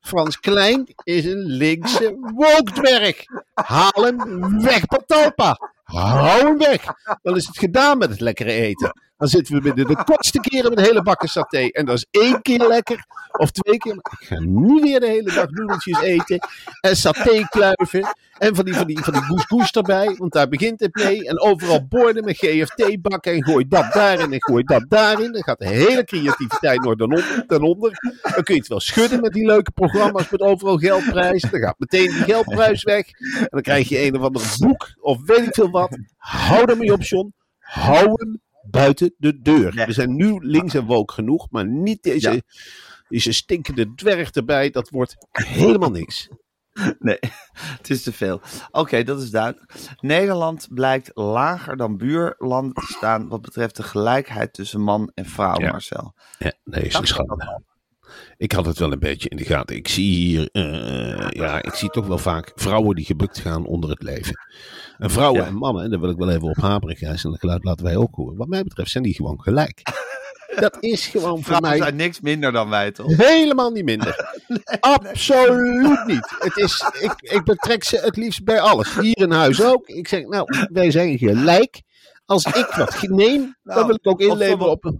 Frans 0.00 0.40
Klein 0.40 0.94
is 1.02 1.24
een 1.24 1.44
linkse 1.44 2.16
wookdwerg. 2.34 3.24
Haal 3.54 4.04
hem 4.04 4.62
weg, 4.62 4.86
Patalpa. 4.86 5.58
Hou 5.86 6.46
hem 6.46 6.58
weg. 6.58 6.84
Dan 7.22 7.36
is 7.36 7.46
het 7.46 7.58
gedaan 7.58 7.98
met 7.98 8.10
het 8.10 8.20
lekkere 8.20 8.52
eten. 8.52 9.00
Dan 9.16 9.28
zitten 9.28 9.54
we 9.54 9.60
binnen 9.60 9.86
de 9.86 10.04
kortste 10.04 10.40
keren 10.40 10.74
met 10.74 10.86
hele 10.86 11.02
bakken 11.02 11.28
saté. 11.28 11.68
En 11.68 11.84
dat 11.84 11.96
is 11.96 12.06
één 12.10 12.42
keer 12.42 12.66
lekker. 12.66 13.04
Of 13.32 13.50
twee 13.50 13.76
keer. 13.76 13.94
Ik 13.94 14.26
ga 14.26 14.38
niet 14.40 14.82
weer 14.82 15.00
de 15.00 15.06
hele 15.06 15.32
dag 15.32 15.50
noedeltjes 15.50 16.00
eten. 16.00 16.38
En 16.80 16.96
saté 16.96 17.48
kluiven. 17.48 18.16
En 18.38 18.54
van 18.54 18.64
die, 18.64 18.74
van 18.74 18.86
die, 18.86 18.98
van 18.98 19.12
die 19.12 19.22
couscous 19.22 19.70
erbij. 19.70 20.14
Want 20.18 20.32
daar 20.32 20.48
begint 20.48 20.80
het 20.80 20.94
mee. 20.94 21.28
En 21.28 21.40
overal 21.40 21.86
borden 21.86 22.24
met 22.24 22.36
GFT 22.36 23.02
bakken. 23.02 23.32
En 23.32 23.44
gooi 23.44 23.68
dat 23.68 23.92
daarin 23.92 24.32
en 24.32 24.42
gooi 24.42 24.64
dat 24.64 24.84
daarin. 24.88 25.32
Dan 25.32 25.42
gaat 25.42 25.58
de 25.58 25.68
hele 25.68 26.04
creativiteit 26.04 26.82
nog 26.82 26.96
ten 26.96 27.04
onder. 27.04 27.44
ten 27.46 27.62
onder. 27.62 27.90
Dan 28.34 28.42
kun 28.42 28.54
je 28.54 28.60
het 28.60 28.68
wel 28.68 28.80
schudden 28.80 29.20
met 29.20 29.32
die 29.32 29.46
leuke 29.46 29.70
programma's 29.70 30.30
met 30.30 30.40
overal 30.40 30.76
geldprijs. 30.76 31.42
Dan 31.50 31.60
gaat 31.60 31.78
meteen 31.78 32.10
die 32.10 32.24
geldprijs 32.24 32.82
weg. 32.82 33.06
En 33.38 33.48
dan 33.50 33.62
krijg 33.62 33.88
je 33.88 34.02
een 34.02 34.16
of 34.16 34.22
ander 34.22 34.42
boek. 34.58 34.88
Of 35.00 35.18
weet 35.24 35.46
ik 35.46 35.54
veel 35.54 35.70
wat. 35.70 35.98
Hou 36.16 36.70
er 36.70 36.76
mee 36.76 36.92
op, 36.92 37.02
John. 37.02 37.34
Hou 37.58 38.04
hem 38.04 38.40
buiten 38.70 39.14
de 39.18 39.40
deur. 39.40 39.72
We 39.86 39.92
zijn 39.92 40.16
nu 40.16 40.38
links 40.40 40.74
en 40.74 40.84
woke 40.84 41.12
genoeg. 41.12 41.46
Maar 41.50 41.66
niet 41.66 42.02
deze, 42.02 42.32
Ja. 42.32 42.40
deze 43.08 43.32
stinkende 43.32 43.94
dwerg 43.94 44.30
erbij. 44.30 44.70
Dat 44.70 44.90
wordt 44.90 45.16
helemaal 45.30 45.90
niks. 45.90 46.28
Nee, 46.98 47.18
het 47.78 47.90
is 47.90 48.02
te 48.02 48.12
veel. 48.12 48.40
Oké, 48.70 49.02
dat 49.02 49.22
is 49.22 49.30
duidelijk. 49.30 49.72
Nederland 50.00 50.68
blijkt 50.70 51.10
lager 51.14 51.76
dan 51.76 51.96
buurlanden 51.96 52.74
te 52.74 52.92
staan 52.92 53.28
wat 53.28 53.40
betreft 53.40 53.76
de 53.76 53.82
gelijkheid 53.82 54.52
tussen 54.52 54.80
man 54.80 55.10
en 55.14 55.26
vrouw, 55.26 55.60
Ja. 55.60 55.70
Marcel. 55.70 56.14
Ja, 56.38 56.52
nee, 56.64 56.82
is 56.82 56.94
een 56.94 57.06
schande. 57.06 57.62
Ik 58.36 58.52
had 58.52 58.66
het 58.66 58.78
wel 58.78 58.92
een 58.92 58.98
beetje 58.98 59.28
in 59.28 59.36
de 59.36 59.44
gaten. 59.44 59.76
Ik 59.76 59.88
zie 59.88 60.14
hier, 60.14 60.48
eh, 60.52 61.28
ja, 61.30 61.62
ik 61.62 61.74
zie 61.74 61.88
toch 61.90 62.06
wel 62.06 62.18
vaak 62.18 62.52
vrouwen 62.54 62.96
die 62.96 63.04
gebukt 63.04 63.38
gaan 63.38 63.66
onder 63.66 63.90
het 63.90 64.02
leven. 64.02 64.40
En 64.98 65.10
vrouwen 65.10 65.40
Ja. 65.40 65.46
en 65.46 65.54
mannen, 65.54 65.84
en 65.84 65.90
daar 65.90 66.00
wil 66.00 66.10
ik 66.10 66.16
wel 66.16 66.30
even 66.30 66.48
op 66.48 66.56
hameren, 66.56 66.96
Gijs, 66.96 67.24
en 67.24 67.30
dat 67.30 67.40
geluid 67.40 67.64
laten 67.64 67.84
wij 67.84 67.96
ook 67.96 68.14
horen. 68.14 68.36
Wat 68.36 68.48
mij 68.48 68.62
betreft 68.62 68.90
zijn 68.90 69.04
die 69.04 69.14
gewoon 69.14 69.40
gelijk. 69.42 69.80
Dat 70.60 70.76
is 70.80 71.06
gewoon 71.06 71.42
voor 71.42 71.60
mij 71.60 71.76
zijn 71.76 71.96
niks 71.96 72.20
minder 72.20 72.52
dan 72.52 72.68
wij, 72.68 72.90
toch? 72.92 73.16
helemaal 73.16 73.70
niet 73.70 73.84
minder. 73.84 74.36
Absoluut 74.80 76.06
niet. 76.06 76.34
Het 76.38 76.56
is, 76.56 76.84
ik, 77.00 77.14
ik 77.20 77.44
betrek 77.44 77.84
ze 77.84 77.96
het 77.96 78.16
liefst 78.16 78.44
bij 78.44 78.60
alles. 78.60 78.98
Hier 79.00 79.16
in 79.18 79.30
huis 79.30 79.62
ook. 79.62 79.86
Ik 79.88 80.08
zeg, 80.08 80.26
nou, 80.26 80.66
wij 80.72 80.90
zijn 80.90 81.18
gelijk. 81.18 81.82
Als 82.24 82.44
ik 82.44 82.66
wat 82.76 83.02
neem, 83.02 83.40
dan 83.62 83.74
Nou, 83.74 83.86
wil 83.86 83.94
ik 83.94 84.06
ook 84.08 84.20
inleveren 84.20 84.70
op 84.70 84.92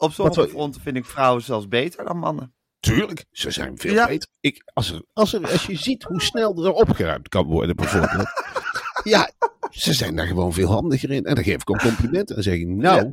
Op 0.00 0.12
sommige 0.12 0.48
fronten 0.48 0.80
vind 0.80 0.96
ik 0.96 1.04
vrouwen 1.04 1.42
zelfs 1.42 1.68
beter 1.68 2.04
dan 2.04 2.18
mannen. 2.18 2.54
Tuurlijk, 2.80 3.24
ze 3.30 3.50
zijn 3.50 3.78
veel 3.78 3.92
Ja. 3.92 4.06
beter. 4.06 4.28
Ik, 4.40 4.62
als, 4.72 4.90
er, 4.92 5.02
als, 5.12 5.32
er, 5.32 5.50
als 5.50 5.66
je 5.66 5.76
ziet 5.76 6.02
hoe 6.02 6.20
snel 6.22 6.64
er 6.64 6.72
opgeruimd 6.72 7.28
kan 7.28 7.46
worden, 7.46 7.76
bijvoorbeeld. 7.76 8.28
ja, 9.02 9.30
ze 9.70 9.92
zijn 9.92 10.16
daar 10.16 10.26
gewoon 10.26 10.52
veel 10.52 10.68
handiger 10.70 11.10
in. 11.10 11.24
En 11.24 11.34
dan 11.34 11.44
geef 11.44 11.60
ik 11.60 11.70
ook 11.70 11.78
complimenten. 11.80 12.26
En 12.28 12.34
dan 12.34 12.42
zeg 12.42 12.54
ik, 12.54 12.66
nou, 12.66 13.10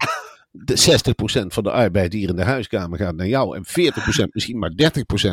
de 0.51 0.99
60% 1.43 1.47
van 1.47 1.63
de 1.63 1.71
arbeid 1.71 2.13
hier 2.13 2.29
in 2.29 2.35
de 2.35 2.43
huiskamer 2.43 2.97
gaat 2.99 3.15
naar 3.15 3.27
jou. 3.27 3.55
En 3.55 3.65
40%, 3.65 4.27
misschien 4.31 4.59
maar 4.59 4.71
30% 4.71 4.75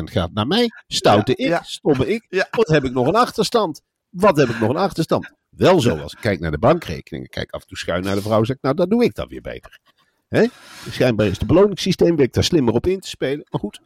gaat 0.03 0.33
naar 0.33 0.47
mij. 0.47 0.69
Stoute 0.87 1.31
ik, 1.35 1.47
Ja. 1.47 1.61
stomme 1.63 2.07
ik. 2.07 2.45
Wat 2.51 2.67
heb 2.67 2.83
ik 2.83 2.91
nog 2.93 3.07
een 3.07 3.15
achterstand? 3.15 3.81
Wat 4.09 4.37
heb 4.37 4.49
ik 4.49 4.59
nog 4.59 4.69
een 4.69 4.77
achterstand? 4.77 5.33
Wel 5.49 5.81
zo, 5.81 5.97
als 5.97 6.13
ik 6.13 6.19
kijk 6.21 6.39
naar 6.39 6.51
de 6.51 6.57
bankrekening. 6.57 7.29
Kijk 7.29 7.51
af 7.51 7.61
en 7.61 7.67
toe 7.67 7.77
schuin 7.77 8.03
naar 8.03 8.15
de 8.15 8.21
vrouw. 8.21 8.43
Zeg 8.43 8.55
ik, 8.55 8.61
nou, 8.61 8.75
dat 8.75 8.89
doe 8.89 9.03
ik 9.03 9.15
dan 9.15 9.27
weer 9.27 9.41
beter. 9.41 9.79
Hè? 10.27 10.45
Schijnbaar 10.89 11.27
is 11.27 11.37
het 11.37 11.47
beloningssysteem, 11.47 12.15
daar 12.15 12.43
slimmer 12.43 12.73
op 12.73 12.87
in 12.87 12.99
te 12.99 13.07
spelen. 13.07 13.45
Maar 13.49 13.59
goed, 13.59 13.81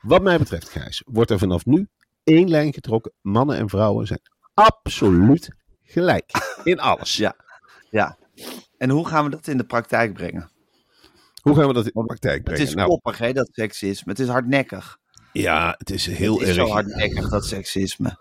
wat 0.00 0.22
mij 0.22 0.38
betreft, 0.38 0.68
Gijs, 0.68 1.02
wordt 1.06 1.30
er 1.30 1.38
vanaf 1.38 1.66
nu 1.66 1.88
één 2.24 2.48
lijn 2.48 2.72
getrokken. 2.72 3.12
Mannen 3.20 3.56
en 3.56 3.68
vrouwen 3.68 4.06
zijn 4.06 4.20
absoluut 4.54 5.48
gelijk. 5.82 6.30
In 6.64 6.80
alles. 6.80 7.16
Ja. 7.16 7.36
Ja. 7.90 8.18
En 8.78 8.90
hoe 8.90 9.06
gaan 9.08 9.24
we 9.24 9.30
dat 9.30 9.46
in 9.46 9.56
de 9.56 9.64
praktijk 9.64 10.12
brengen? 10.12 10.50
Hoe 11.42 11.54
gaan 11.54 11.66
we 11.66 11.72
dat 11.72 11.84
in 11.84 11.92
de 11.94 12.04
praktijk 12.04 12.34
Het 12.34 12.44
brengen? 12.44 12.66
is 12.66 12.74
Nou, 12.74 12.88
koppig, 12.88 13.18
hè, 13.18 13.32
dat 13.32 13.48
seksisme. 13.52 14.10
Het 14.10 14.20
is 14.20 14.28
hardnekkig. 14.28 14.98
Ja, 15.32 15.74
het 15.78 15.90
is 15.90 16.06
heel 16.06 16.38
het 16.38 16.48
is 16.48 16.56
erg. 16.56 16.66
zo 16.66 16.72
hardnekkig, 16.72 17.28
dat 17.28 17.44
seksisme. 17.44 18.16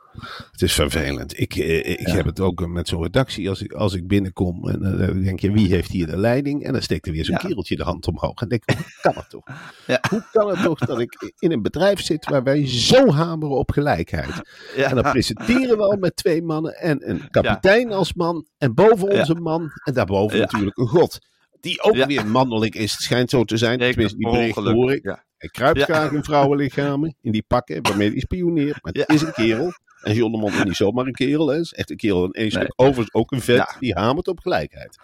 Het 0.52 0.62
is 0.62 0.74
vervelend. 0.74 1.40
Ik, 1.40 1.56
eh, 1.56 1.90
ik 1.90 2.08
Ja. 2.08 2.14
heb 2.16 2.26
het 2.26 2.40
ook 2.40 2.68
met 2.68 2.88
zo'n 2.88 3.04
redactie. 3.04 3.50
Als 3.50 3.62
ik, 3.62 3.74
als 3.74 3.94
ik 3.94 4.08
binnenkom 4.08 4.70
en 4.70 4.84
eh, 5.00 5.08
dan 5.08 5.22
denk 5.22 5.40
je, 5.40 5.52
wie 5.52 5.68
heeft 5.70 5.92
hier 5.92 6.08
de 6.08 6.18
leiding? 6.18 6.64
En 6.64 6.74
dan 6.74 6.82
steekt 6.82 7.06
er 7.08 7.12
weer 7.14 7.26
zo'n 7.26 7.38
Ja. 7.42 7.48
kereltje 7.48 7.76
de 7.76 7.84
hand 7.84 8.08
omhoog. 8.08 8.42
En 8.42 8.48
denk 8.48 8.64
ik, 8.66 8.76
hoe 8.76 8.86
kan 9.02 9.14
het 9.16 9.30
toch? 9.30 9.44
Ja. 9.88 10.00
Hoe 10.10 10.26
kan 10.32 10.50
het 10.50 10.64
toch 10.64 10.80
dat 10.80 11.00
ik 11.00 11.32
in 11.40 11.52
een 11.52 11.62
bedrijf 11.62 12.02
zit 12.02 12.26
waar 12.30 12.44
wij 12.44 12.68
zo 12.68 13.12
hameren 13.12 13.56
op 13.58 13.72
gelijkheid? 13.72 14.42
En 14.76 14.96
dan 14.96 15.12
presenteren 15.12 15.78
we 15.78 15.84
al 15.84 15.98
met 15.98 16.16
twee 16.16 16.42
mannen 16.44 16.76
en 16.76 17.10
een 17.10 17.30
kapitein 17.30 17.92
als 17.92 18.14
man. 18.14 18.46
En 18.58 18.74
boven 18.74 19.10
ons 19.10 19.30
een 19.30 19.42
man. 19.42 19.72
En 19.84 19.94
daarboven 19.94 20.40
natuurlijk 20.40 20.78
een 20.78 20.88
god. 20.88 21.20
Die 21.62 21.82
ook 21.82 22.06
weer 22.06 22.28
mannelijk 22.28 22.76
is. 22.76 22.92
Het 22.92 23.02
schijnt 23.02 23.30
zo 23.30 23.44
te 23.44 23.58
zijn. 23.58 23.80
Tenminste, 23.80 24.18
die 24.18 24.28
ongeluk. 24.28 24.74
hoor 24.74 24.92
ik. 24.94 25.24
Hij 25.42 25.50
kruipt 25.50 25.80
Ja. 25.80 25.86
graag 25.86 26.12
in 26.12 26.24
vrouwenlichamen. 26.24 27.16
In 27.22 27.32
die 27.32 27.44
pakken 27.48 27.82
waarmee 27.84 28.10
hij 28.12 28.20
spioneert. 28.20 28.84
Maar 28.84 28.94
het 28.94 29.06
Ja. 29.08 29.16
is 29.16 29.22
een 29.22 29.34
kerel. 29.34 29.72
En 30.02 30.14
John 30.16 30.32
de 30.32 30.38
Mond 30.38 30.54
is 30.54 30.64
niet 30.64 30.76
zomaar 30.76 31.06
een 31.06 31.14
kerel. 31.14 31.48
Hè. 31.48 31.60
Is 31.60 31.74
echt 31.74 31.90
een 31.90 31.98
kerel. 31.98 32.24
En 32.24 32.32
één 32.32 32.42
Nee. 32.42 32.52
stuk 32.52 32.74
overigens 32.76 33.14
ook 33.14 33.32
een 33.32 33.42
vet. 33.42 33.56
Ja. 33.58 33.76
Die 33.80 33.94
hamert 33.94 34.28
op 34.28 34.40
gelijkheid. 34.40 34.98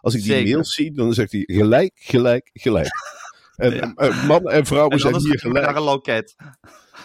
Als 0.00 0.14
ik 0.14 0.22
die 0.22 0.32
Zeker. 0.32 0.52
mails 0.52 0.74
zie, 0.74 0.92
dan 0.92 1.14
zegt 1.14 1.32
hij 1.32 1.42
gelijk, 1.46 1.92
gelijk, 1.94 2.50
gelijk. 2.52 2.88
En 3.56 3.74
Ja. 3.74 3.92
eh, 3.94 4.26
mannen 4.26 4.52
en 4.52 4.66
vrouwen 4.66 4.92
En 4.92 4.98
zijn 4.98 5.16
hier 5.16 5.28
naar 5.28 5.38
gelijk. 5.62 5.76
een 5.76 5.82
loket. 5.82 6.34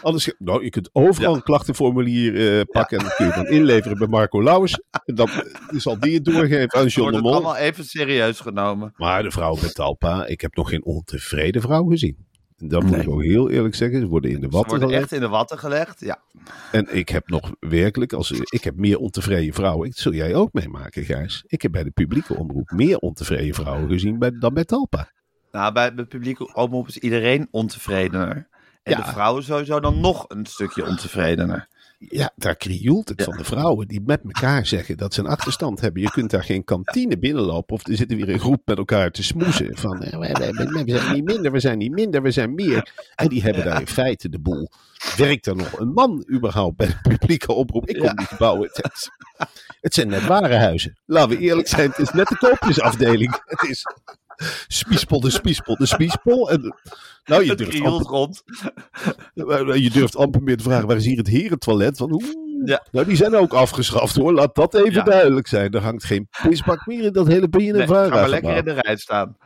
Anders, 0.01 0.34
nou, 0.38 0.63
je 0.63 0.70
kunt 0.70 0.89
overal 0.94 1.29
Ja. 1.32 1.36
een 1.38 1.44
klachtenformulier 1.44 2.58
eh, 2.58 2.62
pakken 2.72 2.98
en 2.98 3.03
dat 3.03 3.15
kun 3.15 3.25
je 3.25 3.32
dan 3.34 3.46
inleveren 3.48 3.98
bij 3.98 4.08
Marco 4.08 4.44
Lauwers. 4.44 4.79
En 5.06 5.15
dan 5.15 5.29
eh, 5.29 5.79
zal 5.79 6.00
die 6.00 6.13
het 6.13 6.25
doorgeven 6.25 6.74
aan 6.74 6.86
John 6.88 7.10
de 7.10 7.15
het 7.15 7.24
Mol. 7.24 7.34
allemaal 7.34 7.56
even 7.56 7.84
serieus 7.86 8.39
genomen. 8.39 8.94
Maar 8.96 9.24
de 9.24 9.32
vrouw 9.32 9.56
bij 9.60 9.70
Talpa, 9.70 10.25
ik 10.25 10.41
heb 10.41 10.56
nog 10.56 10.70
geen 10.70 10.86
ontevreden 10.86 11.62
vrouw 11.62 11.84
gezien. 11.86 12.25
En 12.58 12.68
dat 12.68 12.82
moet 12.84 12.92
Nee. 12.92 13.02
ik 13.02 13.10
ook 13.10 13.24
heel 13.24 13.50
eerlijk 13.50 13.76
zeggen. 13.76 14.00
Ze 14.00 14.08
worden 14.08 14.32
in 14.32 14.40
de 14.40 14.46
Ze 14.46 14.52
watten 14.52 14.70
worden 14.70 14.88
gelegd. 14.90 15.04
echt 15.04 15.12
in 15.14 15.20
de 15.28 15.28
watten 15.28 15.60
gelegd. 15.60 16.00
Ja. 16.00 16.22
En 16.72 16.96
ik 16.96 17.10
heb 17.10 17.28
nog 17.30 17.52
werkelijk, 17.60 18.14
als, 18.14 18.32
ik 18.32 18.64
heb 18.64 18.76
meer 18.76 18.98
ontevreden 18.98 19.54
vrouwen. 19.54 19.90
Dat 19.90 19.98
zul 19.98 20.14
jij 20.14 20.36
ook 20.36 20.54
meemaken, 20.54 21.04
Gijs. 21.04 21.44
Ik 21.48 21.62
heb 21.62 21.72
bij 21.72 21.84
de 21.84 21.92
publieke 21.92 22.36
omroep 22.38 22.72
meer 22.72 22.98
ontevreden 22.98 23.56
vrouwen 23.56 23.90
gezien 23.90 24.20
bij, 24.20 24.32
dan 24.40 24.54
bij 24.54 24.66
Talpa. 24.66 25.12
Nou, 25.52 25.74
bij 25.74 25.94
de 25.96 26.06
publieke 26.06 26.54
omroep 26.54 26.88
is 26.88 26.98
iedereen 26.98 27.48
ontevredener. 27.52 28.48
En 28.84 28.92
Ja. 28.98 28.98
de 29.06 29.12
vrouwen 29.12 29.44
sowieso 29.44 29.80
dan 29.80 30.00
nog 30.00 30.26
een 30.28 30.46
stukje 30.46 30.86
ontevredener. 30.86 31.68
Ja, 32.00 32.32
daar 32.36 32.56
krioelt 32.56 33.10
het 33.10 33.20
Ja. 33.20 33.25
van 33.25 33.38
de 33.38 33.44
vrouwen 33.44 33.88
die 33.88 34.01
met 34.06 34.22
elkaar 34.24 34.66
zeggen 34.66 34.98
dat 34.98 35.13
ze 35.13 35.20
een 35.20 35.27
achterstand 35.27 35.82
hebben. 35.82 36.01
Je 36.01 36.12
kunt 36.12 36.30
daar 36.32 36.44
geen 36.44 36.63
kantine 36.63 37.18
binnenlopen 37.18 37.75
of 37.75 37.88
er 37.88 37.96
zitten 37.96 38.18
weer 38.18 38.30
een 38.30 38.39
groep 38.39 38.62
met 38.66 38.77
elkaar 38.77 39.12
te 39.12 39.24
smoezen. 39.24 39.77
Van 39.77 40.01
eh, 40.04 40.12
we, 40.20 40.27
we- 40.27 40.84
zijn 40.86 41.13
niet 41.13 41.24
minder, 41.25 41.51
we 41.51 41.60
zijn 41.60 41.77
niet 41.77 41.92
minder, 41.92 42.22
we 42.22 42.32
zijn 42.32 42.56
meer. 42.56 42.94
En 43.16 43.27
die 43.27 43.42
hebben 43.42 43.63
daar 43.66 43.80
in 43.80 43.88
feite 43.88 44.30
de 44.30 44.39
boel. 44.39 44.70
Werkt 45.18 45.46
er 45.46 45.56
nog 45.56 45.80
een 45.80 45.94
man 45.94 46.27
überhaupt 46.34 46.77
bij 46.77 46.88
de 46.88 46.98
publieke 47.10 47.51
oproep? 47.54 47.88
Ik 47.89 47.96
kom 47.96 48.06
Ja. 48.06 48.13
die 48.13 48.25
gebouwen. 48.25 48.70
Het, 48.74 49.10
het 49.82 49.94
zijn 49.94 50.08
net 50.08 50.25
warenhuizen. 50.25 50.98
Laten 51.06 51.30
we 51.30 51.38
eerlijk 51.38 51.68
zijn, 51.68 51.89
het 51.89 52.00
is 52.00 52.12
net 52.12 52.27
de 52.27 52.38
koopjesafdeling. 52.38 53.42
Het 53.46 53.70
is 53.70 53.84
Spiespol, 54.67 55.20
de 55.20 55.29
spiespol, 55.29 55.75
de 55.75 55.86
spiespol. 55.86 56.50
En, 56.51 56.75
nou, 57.25 57.46
je 57.46 57.56
durft, 57.56 57.82
amper, 57.82 58.06
rond. 58.08 58.44
je 59.82 59.89
durft 59.94 60.15
amper 60.15 60.44
meer 60.44 60.58
te 60.58 60.63
vragen, 60.63 60.88
waar 60.88 60.98
is 60.98 61.06
hier 61.06 61.17
het 61.17 61.27
herentoilet? 61.27 61.98
Van, 61.98 62.12
oeh, 62.12 62.24
Ja. 62.65 62.86
Nou, 62.91 63.06
die 63.06 63.15
zijn 63.15 63.36
ook 63.36 63.53
afgeschaft 63.53 64.15
hoor. 64.15 64.34
Laat 64.34 64.56
dat 64.56 64.74
even 64.75 64.91
Ja. 64.94 65.03
duidelijk 65.03 65.48
zijn. 65.48 65.72
Er 65.72 65.82
hangt 65.82 66.03
geen 66.03 66.27
pisbak 66.41 66.86
meer 66.86 67.03
in 67.03 67.13
dat 67.13 67.27
hele 67.27 67.48
Nee, 67.51 67.67
ga 67.67 67.77
BNNVARA 67.77 68.15
maar 68.15 68.29
lekker 68.29 68.56
in 68.58 68.63
de 68.65 68.74
rij 68.74 68.98
staan. 68.98 69.38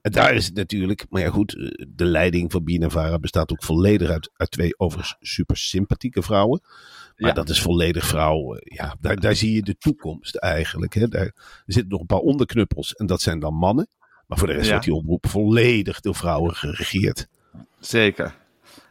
En 0.00 0.12
daar 0.12 0.34
is 0.34 0.46
het 0.46 0.54
natuurlijk, 0.54 1.06
maar 1.08 1.20
ja 1.22 1.30
goed, 1.30 1.56
eh, 1.56 1.86
de 1.88 2.04
leiding 2.04 2.52
van 2.52 2.64
BNNVARA 2.64 3.18
bestaat 3.18 3.52
ook 3.52 3.64
volledig 3.64 4.10
uit, 4.10 4.30
uit 4.36 4.50
twee 4.50 4.78
overigens 4.78 5.16
super 5.20 5.56
sympathieke 5.56 6.22
vrouwen. 6.22 6.60
Maar 7.16 7.28
Ja. 7.28 7.34
dat 7.34 7.48
is 7.48 7.62
volledig 7.62 8.06
vrouw. 8.06 8.54
eh, 8.54 8.76
Ja, 8.76 8.96
daar, 9.00 9.16
daar 9.16 9.34
zie 9.34 9.54
je 9.54 9.62
de 9.62 9.76
toekomst 9.78 10.36
eigenlijk. 10.36 10.94
Hè. 10.94 11.08
Daar, 11.08 11.22
er 11.24 11.62
zitten 11.66 11.90
nog 11.90 12.00
een 12.00 12.06
paar 12.06 12.18
onderknuppels 12.18 12.94
en 12.94 13.06
dat 13.06 13.20
zijn 13.20 13.40
dan 13.40 13.54
mannen. 13.54 13.88
Maar 14.30 14.38
voor 14.38 14.48
de 14.48 14.54
rest 14.54 14.64
Ja. 14.66 14.70
wordt 14.70 14.86
die 14.86 14.94
omroep 14.94 15.26
volledig 15.28 16.00
door 16.00 16.14
vrouwen 16.14 16.54
geregeerd. 16.54 17.26
Zeker. 17.80 18.38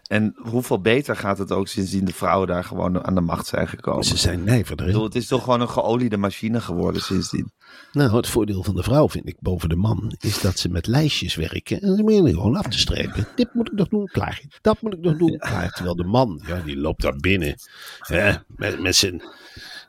En 0.07 0.35
hoeveel 0.37 0.81
beter 0.81 1.15
gaat 1.15 1.37
het 1.37 1.51
ook 1.51 1.67
sindsdien 1.67 2.05
de 2.05 2.13
vrouwen 2.13 2.47
daar 2.47 2.63
gewoon 2.63 3.05
aan 3.05 3.15
de 3.15 3.21
macht 3.21 3.47
zijn 3.47 3.67
gekomen? 3.67 4.03
Ze 4.03 4.17
zijn 4.17 4.47
Ik 4.47 4.75
bedoel, 4.75 5.03
het 5.03 5.15
is 5.15 5.27
toch 5.27 5.43
gewoon 5.43 5.61
een 5.61 5.69
geoliede 5.69 6.17
machine 6.17 6.61
geworden 6.61 7.01
sindsdien. 7.01 7.51
Nou, 7.91 8.15
het 8.15 8.27
voordeel 8.27 8.63
van 8.63 8.75
de 8.75 8.83
vrouw 8.83 9.09
vind 9.09 9.27
ik 9.27 9.35
boven 9.39 9.69
de 9.69 9.75
man 9.75 10.15
is 10.19 10.41
dat 10.41 10.59
ze 10.59 10.69
met 10.69 10.87
lijstjes 10.87 11.35
werken 11.35 11.81
en 11.81 11.95
ze 11.95 12.03
beginnen 12.03 12.33
gewoon 12.33 12.55
af 12.55 12.67
te 12.67 12.79
strepen. 12.79 13.27
Dit 13.35 13.53
moet 13.53 13.71
ik 13.71 13.77
nog 13.77 13.87
doen, 13.87 14.05
klaar. 14.05 14.41
Dat 14.61 14.81
moet 14.81 14.93
ik 14.93 14.99
nog 14.99 15.17
doen, 15.17 15.37
klaar. 15.37 15.71
Terwijl 15.71 15.95
de 15.95 16.03
man, 16.03 16.43
ja, 16.47 16.61
die 16.61 16.77
loopt 16.77 17.01
daar 17.01 17.15
binnen 17.15 17.55
hè, 17.99 18.33
met, 18.47 18.79
met 18.79 18.95
zijn 18.95 19.23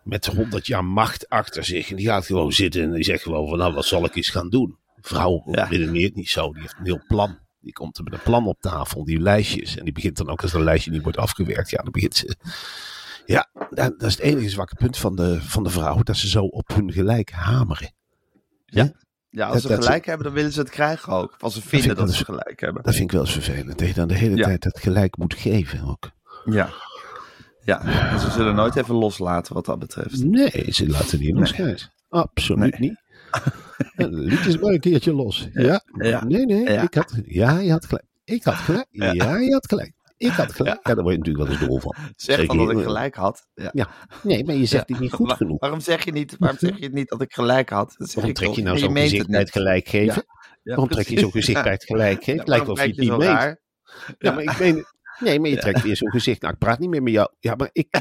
met 0.04 0.26
100 0.26 0.66
jaar 0.66 0.84
macht 0.84 1.28
achter 1.28 1.64
zich 1.64 1.90
en 1.90 1.96
die 1.96 2.06
gaat 2.06 2.26
gewoon 2.26 2.52
zitten 2.52 2.82
en 2.82 2.92
die 2.92 3.04
zegt 3.04 3.22
gewoon 3.22 3.48
van 3.48 3.58
nou, 3.58 3.74
wat 3.74 3.84
zal 3.84 4.04
ik 4.04 4.14
eens 4.16 4.28
gaan 4.28 4.48
doen? 4.48 4.78
Vrouw 5.00 5.42
Ja. 5.50 5.64
redeneert 5.64 6.14
niet 6.14 6.28
zo, 6.30 6.52
die 6.52 6.62
heeft 6.62 6.74
een 6.78 6.84
heel 6.84 7.02
plan. 7.08 7.38
Die 7.60 7.72
komt 7.72 7.98
er 7.98 8.04
met 8.04 8.12
een 8.12 8.22
plan 8.22 8.46
op 8.46 8.60
tafel, 8.60 9.04
die 9.04 9.20
lijstjes. 9.20 9.76
En 9.76 9.84
die 9.84 9.92
begint 9.92 10.16
dan 10.16 10.28
ook 10.28 10.42
als 10.42 10.52
dat 10.52 10.62
lijstje 10.62 10.90
niet 10.90 11.02
wordt 11.02 11.18
afgewerkt. 11.18 11.70
Ja, 11.70 11.82
dan 11.82 11.92
begint 11.92 12.14
ze. 12.16 12.36
Ja, 13.26 13.48
dat 13.52 13.70
dat 13.98 14.02
is 14.02 14.12
het 14.14 14.22
enige 14.22 14.48
zwakke 14.48 14.74
punt 14.74 14.98
van 14.98 15.16
de, 15.16 15.40
van 15.42 15.62
de 15.62 15.70
vrouw. 15.70 16.02
Dat 16.02 16.16
ze 16.16 16.28
zo 16.28 16.44
op 16.44 16.68
hun 16.74 16.92
gelijk 16.92 17.30
hameren. 17.30 17.92
Ja. 18.66 18.92
Ja, 19.30 19.44
als 19.44 19.52
Dat- 19.52 19.62
ze 19.62 19.68
dat- 19.68 19.84
gelijk 19.84 20.06
hebben, 20.06 20.24
dan 20.26 20.34
willen 20.34 20.52
ze 20.52 20.60
het 20.60 20.70
krijgen 20.70 21.12
ook. 21.12 21.36
Als 21.38 21.54
ze 21.54 21.60
vind 21.60 21.82
vinden 21.84 22.06
dat 22.06 22.14
ze 22.14 22.24
gelijk 22.24 22.60
hebben. 22.60 22.82
Dat 22.82 22.92
vind 22.94 23.04
ik 23.04 23.12
wel 23.12 23.20
eens 23.20 23.32
vervelend. 23.32 23.78
Dat 23.78 23.88
je 23.88 23.94
dan 23.94 24.08
de 24.08 24.14
hele 24.14 24.36
Ja. 24.36 24.44
tijd 24.44 24.64
het 24.64 24.78
gelijk 24.78 25.16
moet 25.16 25.34
geven 25.34 25.84
ook. 25.84 26.10
Ja. 26.44 26.68
Ja, 27.64 27.84
en 28.10 28.20
ze 28.20 28.30
zullen 28.30 28.54
nooit 28.54 28.76
even 28.76 28.94
loslaten 28.94 29.54
wat 29.54 29.64
dat 29.64 29.78
betreft. 29.78 30.24
Nee, 30.24 30.66
ze 30.72 30.88
laten 30.88 31.18
niet 31.18 31.34
los, 31.34 31.50
Gijs. 31.52 31.90
Absoluut 32.08 32.78
Nee. 32.78 32.90
niet. 32.90 33.00
En 33.96 34.14
Liet 34.14 34.46
eens 34.46 34.58
maar 34.58 34.72
een 34.72 34.80
keertje 34.80 35.14
los. 35.14 35.48
Ja. 35.52 35.84
Ja. 35.98 36.24
Nee, 36.24 36.46
nee. 36.46 36.62
Ja. 36.72 36.82
Ik 36.82 36.94
had, 36.94 37.20
ja, 37.24 37.58
je 37.58 37.70
had 37.70 37.84
gelijk. 37.86 38.06
Ik 38.24 38.44
had 38.44 38.54
gelijk. 38.54 38.86
Ja, 38.90 39.12
Ja. 39.12 39.36
je 39.36 39.52
had 39.52 39.66
gelijk. 39.68 39.92
Ik 40.16 40.30
had 40.30 40.52
gelijk. 40.52 40.86
Ja, 40.86 40.94
daar 40.94 41.02
word 41.02 41.14
je 41.14 41.18
natuurlijk 41.18 41.48
wel 41.48 41.56
eens 41.56 41.66
dol 41.66 41.78
van. 41.80 41.94
Zeg 42.16 42.36
Zeker 42.36 42.56
dat 42.56 42.70
ik 42.70 42.82
gelijk 42.82 43.14
had. 43.14 43.46
Ja. 43.54 43.88
Nee, 44.22 44.44
maar 44.44 44.54
je 44.54 44.66
zegt 44.66 44.88
het 44.88 45.00
niet 45.00 45.12
goed 45.12 45.32
genoeg. 45.32 45.60
Waarom 45.60 45.80
zeg 45.80 46.04
je 46.04 46.12
niet, 46.12 46.36
waarom 46.38 46.58
zeg 46.58 46.78
je 46.78 46.88
niet 46.88 47.08
dat 47.08 47.22
ik 47.22 47.32
gelijk 47.32 47.68
had? 47.68 47.94
Dat 47.98 48.10
zeg 48.10 48.24
ik 48.24 48.34
trek 48.34 48.50
je 48.50 48.62
nou 48.62 48.78
zo'n 48.78 48.96
gezicht 48.96 49.26
bij 49.28 49.40
het 49.40 49.50
gelijk 49.50 49.88
geven? 49.88 50.24
Waarom 50.62 50.88
trek 50.88 51.08
je 51.08 51.18
zo'n 51.18 51.30
gezicht 51.30 51.62
bij 51.62 51.72
het 51.72 51.84
gelijk 51.84 52.24
geven? 52.24 52.48
Lijkt 52.48 52.66
wel 52.66 52.74
of 52.74 52.82
je 52.82 52.88
het 52.88 52.98
niet 52.98 53.16
meent. 53.16 53.56
Ja, 54.18 54.32
maar 54.32 54.42
ik 54.42 54.58
meen... 54.58 54.84
Nee, 55.18 55.40
maar 55.40 55.50
je 55.50 55.56
trekt 55.58 55.82
weer 55.82 55.96
zo'n 55.96 56.10
gezicht. 56.10 56.40
Nou, 56.40 56.52
ik 56.52 56.58
praat 56.58 56.78
niet 56.78 56.90
meer 56.90 57.02
met 57.02 57.12
jou. 57.12 57.30
Ja, 57.38 57.54
maar 57.54 57.68
ik... 57.72 58.00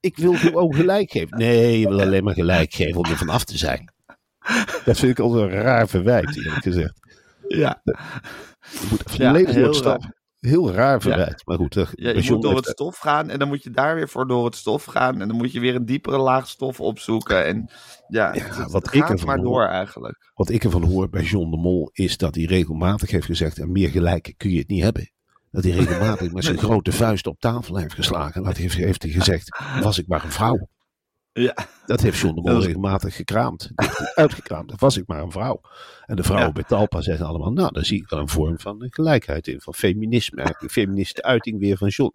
Ik 0.00 0.16
wil 0.16 0.34
gewoon 0.34 0.74
gelijk 0.74 1.10
geven. 1.10 1.38
Nee, 1.38 1.78
je 1.80 1.88
wil 1.88 2.00
alleen 2.00 2.24
maar 2.24 2.34
gelijk 2.34 2.72
geven 2.72 2.96
om 2.96 3.04
er 3.04 3.16
vanaf 3.16 3.44
te 3.44 3.58
zijn. 3.58 3.92
Dat 4.84 4.98
vind 4.98 5.10
ik 5.12 5.18
al 5.18 5.38
een 5.42 5.48
raar 5.48 5.88
verwijt, 5.88 6.36
eerlijk 6.36 6.62
gezegd. 6.62 6.92
Ja. 7.48 7.80
Je 7.84 8.86
moet 8.90 9.12
Ja, 9.16 9.32
heel 10.40 10.72
raar 10.72 11.00
verwijt. 11.00 11.42
Maar 11.46 11.56
goed, 11.56 11.74
dat, 11.74 11.88
Ja, 11.94 12.12
bij 12.12 12.22
je 12.22 12.30
moet 12.32 12.42
door 12.42 12.56
het 12.56 12.66
stof 12.66 12.96
gaan 12.98 13.30
en 13.30 13.38
dan 13.38 13.48
moet 13.48 13.62
je 13.62 13.70
daar 13.70 13.94
weer 13.94 14.08
voor 14.08 14.26
door 14.26 14.44
het 14.44 14.56
stof 14.56 14.84
gaan. 14.84 15.20
En 15.20 15.28
dan 15.28 15.36
moet 15.36 15.52
je 15.52 15.60
weer 15.60 15.74
een 15.74 15.84
diepere 15.84 16.18
laag 16.18 16.48
stof 16.48 16.80
opzoeken. 16.80 17.46
En 17.46 17.70
ja, 18.08 18.34
Ja, 18.34 18.42
het, 18.44 18.56
het 18.56 18.70
wat 18.70 18.94
ik 18.94 19.00
gaat 19.00 19.10
ervan 19.10 19.26
maar 19.26 19.36
hoor- 19.36 19.44
door 19.46 19.66
eigenlijk. 19.66 20.30
wat 20.34 20.48
ik 20.50 20.64
ervan 20.64 20.84
hoor 20.84 21.08
bij 21.08 21.22
John 21.22 21.50
de 21.50 21.56
Mol 21.56 21.90
is 21.92 22.16
dat 22.16 22.34
hij 22.34 22.44
regelmatig 22.44 23.10
heeft 23.10 23.26
gezegd: 23.26 23.58
en 23.58 23.72
meer 23.72 23.88
gelijk 23.88 24.34
kun 24.36 24.50
je 24.50 24.58
het 24.58 24.68
niet 24.68 24.82
hebben. 24.82 25.10
Dat 25.50 25.64
hij 25.64 25.72
regelmatig 25.72 26.32
met 26.32 26.44
zijn 26.44 26.58
grote 26.58 26.92
vuist 26.92 27.26
op 27.26 27.40
tafel 27.40 27.76
heeft 27.76 27.94
geslagen. 27.94 28.42
Dat 28.42 28.56
heeft, 28.56 28.74
heeft 28.74 29.02
hij 29.02 29.12
gezegd: 29.12 29.58
was 29.82 29.98
ik 29.98 30.06
maar 30.06 30.24
een 30.24 30.32
vrouw. 30.32 30.68
Ja, 31.42 31.54
Dat 31.86 32.00
heeft 32.00 32.18
John 32.18 32.34
de 32.34 32.40
Mol 32.40 32.62
regelmatig 32.62 33.16
gekraamd. 33.16 33.70
Uitgekraamd. 34.14 34.68
Dat 34.68 34.80
was 34.80 34.96
ik 34.96 35.06
maar 35.06 35.22
een 35.22 35.30
vrouw. 35.30 35.60
En 36.06 36.16
de 36.16 36.22
vrouwen 36.22 36.46
Ja. 36.48 36.52
bij 36.52 36.64
Talpa 36.64 37.00
zeggen 37.00 37.26
allemaal: 37.26 37.52
nou, 37.52 37.72
dan 37.72 37.84
zie 37.84 38.02
ik 38.02 38.08
wel 38.08 38.18
een 38.20 38.28
vorm 38.28 38.58
van 38.60 38.86
gelijkheid 38.90 39.46
in. 39.46 39.60
Van 39.60 39.74
feminisme. 39.74 40.56
Een 40.58 40.70
feministische 40.70 41.22
uiting 41.22 41.58
weer 41.58 41.76
van 41.76 41.88
John. 41.88 42.14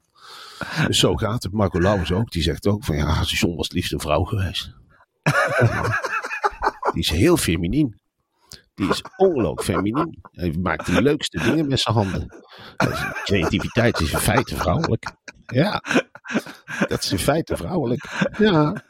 Dus 0.88 0.99
zo 0.99 1.15
gaat 1.15 1.43
het. 1.43 1.51
Marco 1.53 1.81
Lauwers 1.81 2.11
ook. 2.11 2.31
Die 2.31 2.41
zegt 2.43 2.67
ook: 2.67 2.83
van 2.83 2.95
ja, 2.95 3.21
John 3.23 3.55
was 3.55 3.65
het 3.67 3.75
liefst 3.75 3.93
een 3.93 3.99
vrouw 3.99 4.23
geweest. 4.23 4.73
Die 6.93 7.03
is 7.03 7.09
heel 7.09 7.38
feminien. 7.38 7.99
Die 8.75 8.89
is 8.89 9.01
ongelooflijk 9.15 9.63
feminien. 9.63 10.19
Hij 10.31 10.55
maakt 10.61 10.85
de 10.85 11.01
leukste 11.01 11.39
dingen 11.43 11.67
met 11.67 11.79
zijn 11.79 11.95
handen. 11.95 12.43
Creativiteit 13.23 13.99
is 13.99 14.11
in 14.11 14.19
feite 14.19 14.55
vrouwelijk. 14.55 15.11
Ja, 15.45 15.83
dat 16.88 17.03
is 17.03 17.11
in 17.11 17.19
feite 17.19 17.57
vrouwelijk. 17.57 18.03
Ja, 18.38 18.83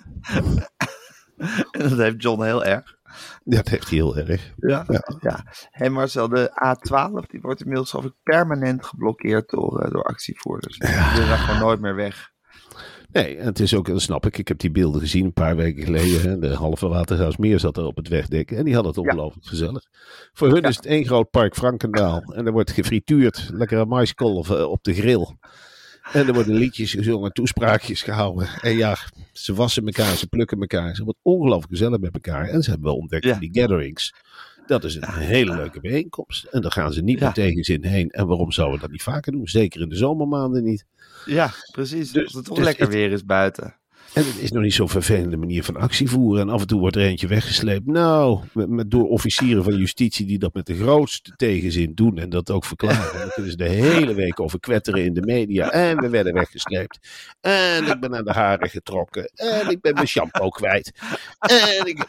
en 1.71 1.89
dat 1.89 1.97
heeft 1.97 2.21
John 2.21 2.43
heel 2.43 2.65
erg. 2.65 2.95
dat 3.43 3.67
heeft 3.67 3.89
hij 3.89 3.97
heel 3.97 4.17
erg. 4.17 4.53
Ja. 4.57 4.85
Ja. 4.87 5.01
ja. 5.21 5.45
Hey 5.69 5.89
Marcel, 5.89 6.29
de 6.29 6.49
A12 6.49 7.29
die 7.29 7.41
wordt 7.41 7.61
inmiddels 7.61 7.93
ik 7.93 8.13
permanent 8.23 8.85
geblokkeerd 8.85 9.49
door, 9.49 9.79
eh, 9.79 9.91
door 9.91 10.03
actievoerders. 10.03 10.77
Die 10.77 10.89
willen 10.89 11.27
daar 11.27 11.37
gewoon 11.37 11.59
nooit 11.59 11.79
meer 11.79 11.95
weg. 11.95 12.33
Nee, 13.15 13.37
en 13.37 13.45
het 13.45 13.59
is 13.59 13.73
ook, 13.75 13.87
dat 13.87 14.01
snap 14.01 14.25
ik. 14.25 14.37
Ik 14.37 14.47
heb 14.47 14.59
die 14.59 14.71
beelden 14.71 15.01
gezien 15.01 15.25
een 15.25 15.33
paar 15.33 15.55
weken 15.55 15.83
geleden. 15.83 16.21
Hè. 16.21 16.39
De 16.39 16.53
halve 16.53 16.87
Waterhuismeer 16.87 17.59
zat 17.59 17.77
er 17.77 17.85
op 17.85 17.95
het 17.95 18.07
wegdek. 18.07 18.51
En 18.51 18.63
die 18.63 18.73
hadden 18.73 18.91
het 18.91 19.01
ongelooflijk 19.01 19.45
gezellig. 19.47 19.83
Voor 20.33 20.49
hun 20.49 20.63
is 20.63 20.75
het 20.75 20.85
één 20.85 21.05
groot 21.05 21.29
park 21.29 21.55
Frankendaal. 21.55 22.21
En 22.21 22.45
er 22.45 22.51
wordt 22.51 22.71
gefrituurd. 22.71 23.49
Lekkere 23.53 23.85
maiskolven 23.85 24.69
op 24.69 24.83
de 24.83 24.93
grill. 24.93 25.35
En 26.11 26.27
er 26.27 26.33
worden 26.33 26.53
liedjes 26.55 26.91
gezongen, 26.91 27.31
toespraakjes 27.31 28.01
gehouden. 28.01 28.47
En 28.61 28.77
ja, 28.77 28.97
ze 29.31 29.53
wassen 29.53 29.85
elkaar, 29.85 30.15
ze 30.15 30.27
plukken 30.27 30.59
elkaar. 30.59 30.95
Ze 30.95 31.03
wordt 31.03 31.19
ongelooflijk 31.21 31.71
gezellig 31.71 31.99
met 31.99 32.13
elkaar. 32.13 32.47
En 32.47 32.63
ze 32.63 32.69
hebben 32.69 32.87
wel 32.87 32.97
ontdekt 32.97 33.25
Ja. 33.25 33.39
die 33.39 33.49
gatherings. 33.53 34.13
Dat 34.67 34.83
is 34.83 34.95
een 34.95 35.09
hele 35.13 35.55
leuke 35.55 35.79
bijeenkomst. 35.79 36.43
En 36.43 36.61
daar 36.61 36.71
gaan 36.71 36.93
ze 36.93 37.01
niet 37.01 37.19
Ja. 37.19 37.25
met 37.25 37.35
tegenzin 37.35 37.85
heen. 37.85 38.09
En 38.09 38.27
waarom 38.27 38.51
zouden 38.51 38.75
we 38.75 38.81
dat 38.81 38.91
niet 38.91 39.03
vaker 39.03 39.31
doen? 39.31 39.47
Zeker 39.47 39.81
in 39.81 39.89
de 39.89 39.95
zomermaanden 39.95 40.63
niet. 40.63 40.85
Ja, 41.25 41.51
precies. 41.71 42.11
Dus- 42.11 42.23
Als 42.23 42.33
het 42.33 42.45
toch 42.45 42.55
dus 42.55 42.65
lekker 42.65 42.83
het- 42.85 42.93
weer 42.93 43.11
is 43.11 43.25
buiten. 43.25 43.75
En 44.13 44.25
het 44.25 44.37
is 44.39 44.51
nog 44.51 44.63
niet 44.63 44.73
zo'n 44.73 44.89
vervelende 44.89 45.37
manier 45.37 45.63
van 45.63 45.75
actie 45.75 46.09
voeren. 46.09 46.41
En 46.41 46.49
af 46.49 46.61
en 46.61 46.67
toe 46.67 46.79
wordt 46.79 46.95
er 46.95 47.01
eentje 47.01 47.27
weggesleept. 47.27 47.85
Nou, 47.85 48.39
met, 48.53 48.69
met- 48.69 48.91
door 48.91 49.07
officieren 49.09 49.63
van 49.63 49.75
justitie 49.77 50.25
die 50.25 50.39
dat 50.39 50.53
met 50.53 50.65
de 50.65 50.75
grootste 50.75 51.33
tegenzin 51.35 51.91
doen. 51.95 52.17
En 52.17 52.29
dat 52.29 52.51
ook 52.51 52.65
verklaren. 52.65 53.13
En 53.13 53.19
dan 53.19 53.29
kunnen 53.29 53.51
ze 53.51 53.57
de 53.57 53.69
hele 53.69 54.13
week 54.13 54.39
over 54.39 54.59
kwetteren 54.59 55.03
in 55.03 55.13
de 55.13 55.21
media. 55.21 55.69
En 55.71 55.97
we 55.97 56.09
werden 56.09 56.33
weggesleept. 56.33 56.99
En 57.41 57.85
ik 57.85 57.99
ben 57.99 58.15
aan 58.15 58.23
de 58.25 58.31
haren 58.31 58.69
getrokken. 58.69 59.25
En 59.33 59.69
ik 59.69 59.81
ben 59.81 59.93
mijn 59.93 60.07
shampoo 60.07 60.49
kwijt. 60.49 60.91
En 61.39 61.85
ik, 61.85 62.05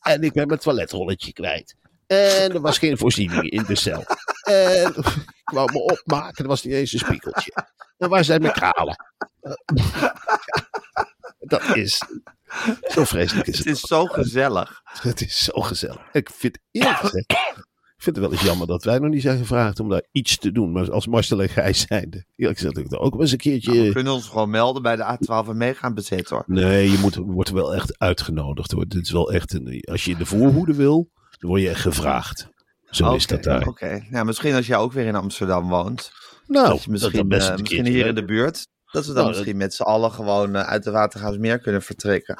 en 0.00 0.22
ik 0.22 0.32
ben 0.32 0.46
mijn 0.46 0.60
toiletrolletje 0.60 1.32
kwijt. 1.32 1.74
En 2.06 2.52
er 2.52 2.60
was 2.60 2.78
geen 2.78 2.98
voorziening 2.98 3.50
in 3.50 3.64
de 3.66 3.74
cel. 3.74 4.04
En 4.42 4.94
ik 4.96 5.50
wou 5.52 5.72
me 5.72 5.78
opmaken. 5.78 6.42
Er 6.44 6.50
was 6.50 6.62
niet 6.64 6.74
eens 6.74 6.92
een 6.92 6.98
spiegeltje. 6.98 7.52
En 7.98 8.08
waar 8.08 8.24
zijn 8.24 8.40
mijn 8.40 8.52
kralen? 8.52 8.96
Dat 11.38 11.76
is. 11.76 12.02
Zo 12.88 13.04
vreselijk 13.04 13.46
is 13.48 13.58
Het 13.58 13.66
het. 13.66 13.74
is 13.74 13.80
zo 13.80 14.04
gezellig. 14.06 14.80
Het 14.84 15.20
is 15.20 15.44
zo 15.44 15.60
gezellig. 15.60 16.08
Ik 16.12 16.30
vind 16.32 16.58
eerlijk 16.70 16.96
gezegd. 16.98 17.30
Ik 17.96 18.02
vind 18.02 18.16
het 18.16 18.24
wel 18.24 18.32
eens 18.34 18.42
jammer 18.42 18.66
dat 18.66 18.84
wij 18.84 18.98
nog 18.98 19.10
niet 19.10 19.22
zijn 19.22 19.38
gevraagd 19.38 19.80
om 19.80 19.88
daar 19.88 20.02
iets 20.12 20.38
te 20.38 20.52
doen. 20.52 20.72
Maar 20.72 20.90
als 20.90 21.06
Marcel 21.06 21.42
en 21.42 21.48
Gijs 21.48 21.80
zijnde. 21.88 22.24
Eerlijk 22.36 22.58
gezegd, 22.58 22.78
ik 22.78 22.92
er 22.92 22.98
ook 22.98 23.12
wel 23.12 23.20
eens 23.22 23.30
een 23.30 23.36
We 23.36 23.42
keertje. 23.42 23.92
kunnen 23.92 24.12
ons 24.12 24.28
gewoon 24.28 24.50
melden 24.50 24.82
bij 24.82 24.96
de 24.96 25.02
A12 25.18 25.48
en 25.48 25.56
mee 25.56 25.74
gaan 25.74 25.94
bezetten 25.94 26.36
hoor. 26.36 26.44
Nee, 26.46 26.90
je 26.90 26.98
moet, 26.98 27.14
wordt 27.14 27.50
wel 27.50 27.74
echt 27.74 27.98
uitgenodigd 27.98 28.70
hoor. 28.70 28.86
Dit 28.88 29.02
is 29.02 29.10
wel 29.10 29.32
echt 29.32 29.52
een. 29.54 29.80
Als 29.90 30.04
je 30.04 30.10
in 30.10 30.18
de 30.18 30.26
voorhoede 30.26 30.74
wil, 30.74 31.10
dan 31.38 31.50
word 31.50 31.62
je 31.62 31.68
echt 31.68 31.80
gevraagd. 31.80 32.48
Zo 32.90 33.14
is 33.14 33.26
dat 33.26 33.42
daar. 33.42 33.66
Oké, 33.66 34.06
nou, 34.10 34.24
misschien 34.26 34.54
als 34.54 34.66
jij 34.66 34.76
ook 34.76 34.92
weer 34.92 35.06
in 35.06 35.14
Amsterdam 35.14 35.68
woont. 35.68 36.12
Nou, 36.46 36.68
dat 36.68 36.86
misschien, 36.86 37.28
best 37.28 37.46
eh, 37.48 37.54
een 37.54 37.60
misschien 37.60 37.86
hier 37.86 38.06
in 38.06 38.14
de 38.14 38.24
buurt. 38.24 38.66
Dat 38.92 39.06
we 39.06 39.12
dan 39.12 39.14
Nou, 39.14 39.26
dat- 39.26 39.36
misschien 39.36 39.56
met 39.56 39.74
z'n 39.74 39.82
allen 39.82 40.12
gewoon 40.12 40.54
eh, 40.56 40.62
uit 40.62 40.84
de 40.84 40.90
Watergaasmeer 40.90 41.58
kunnen 41.58 41.82
vertrekken. 41.82 42.38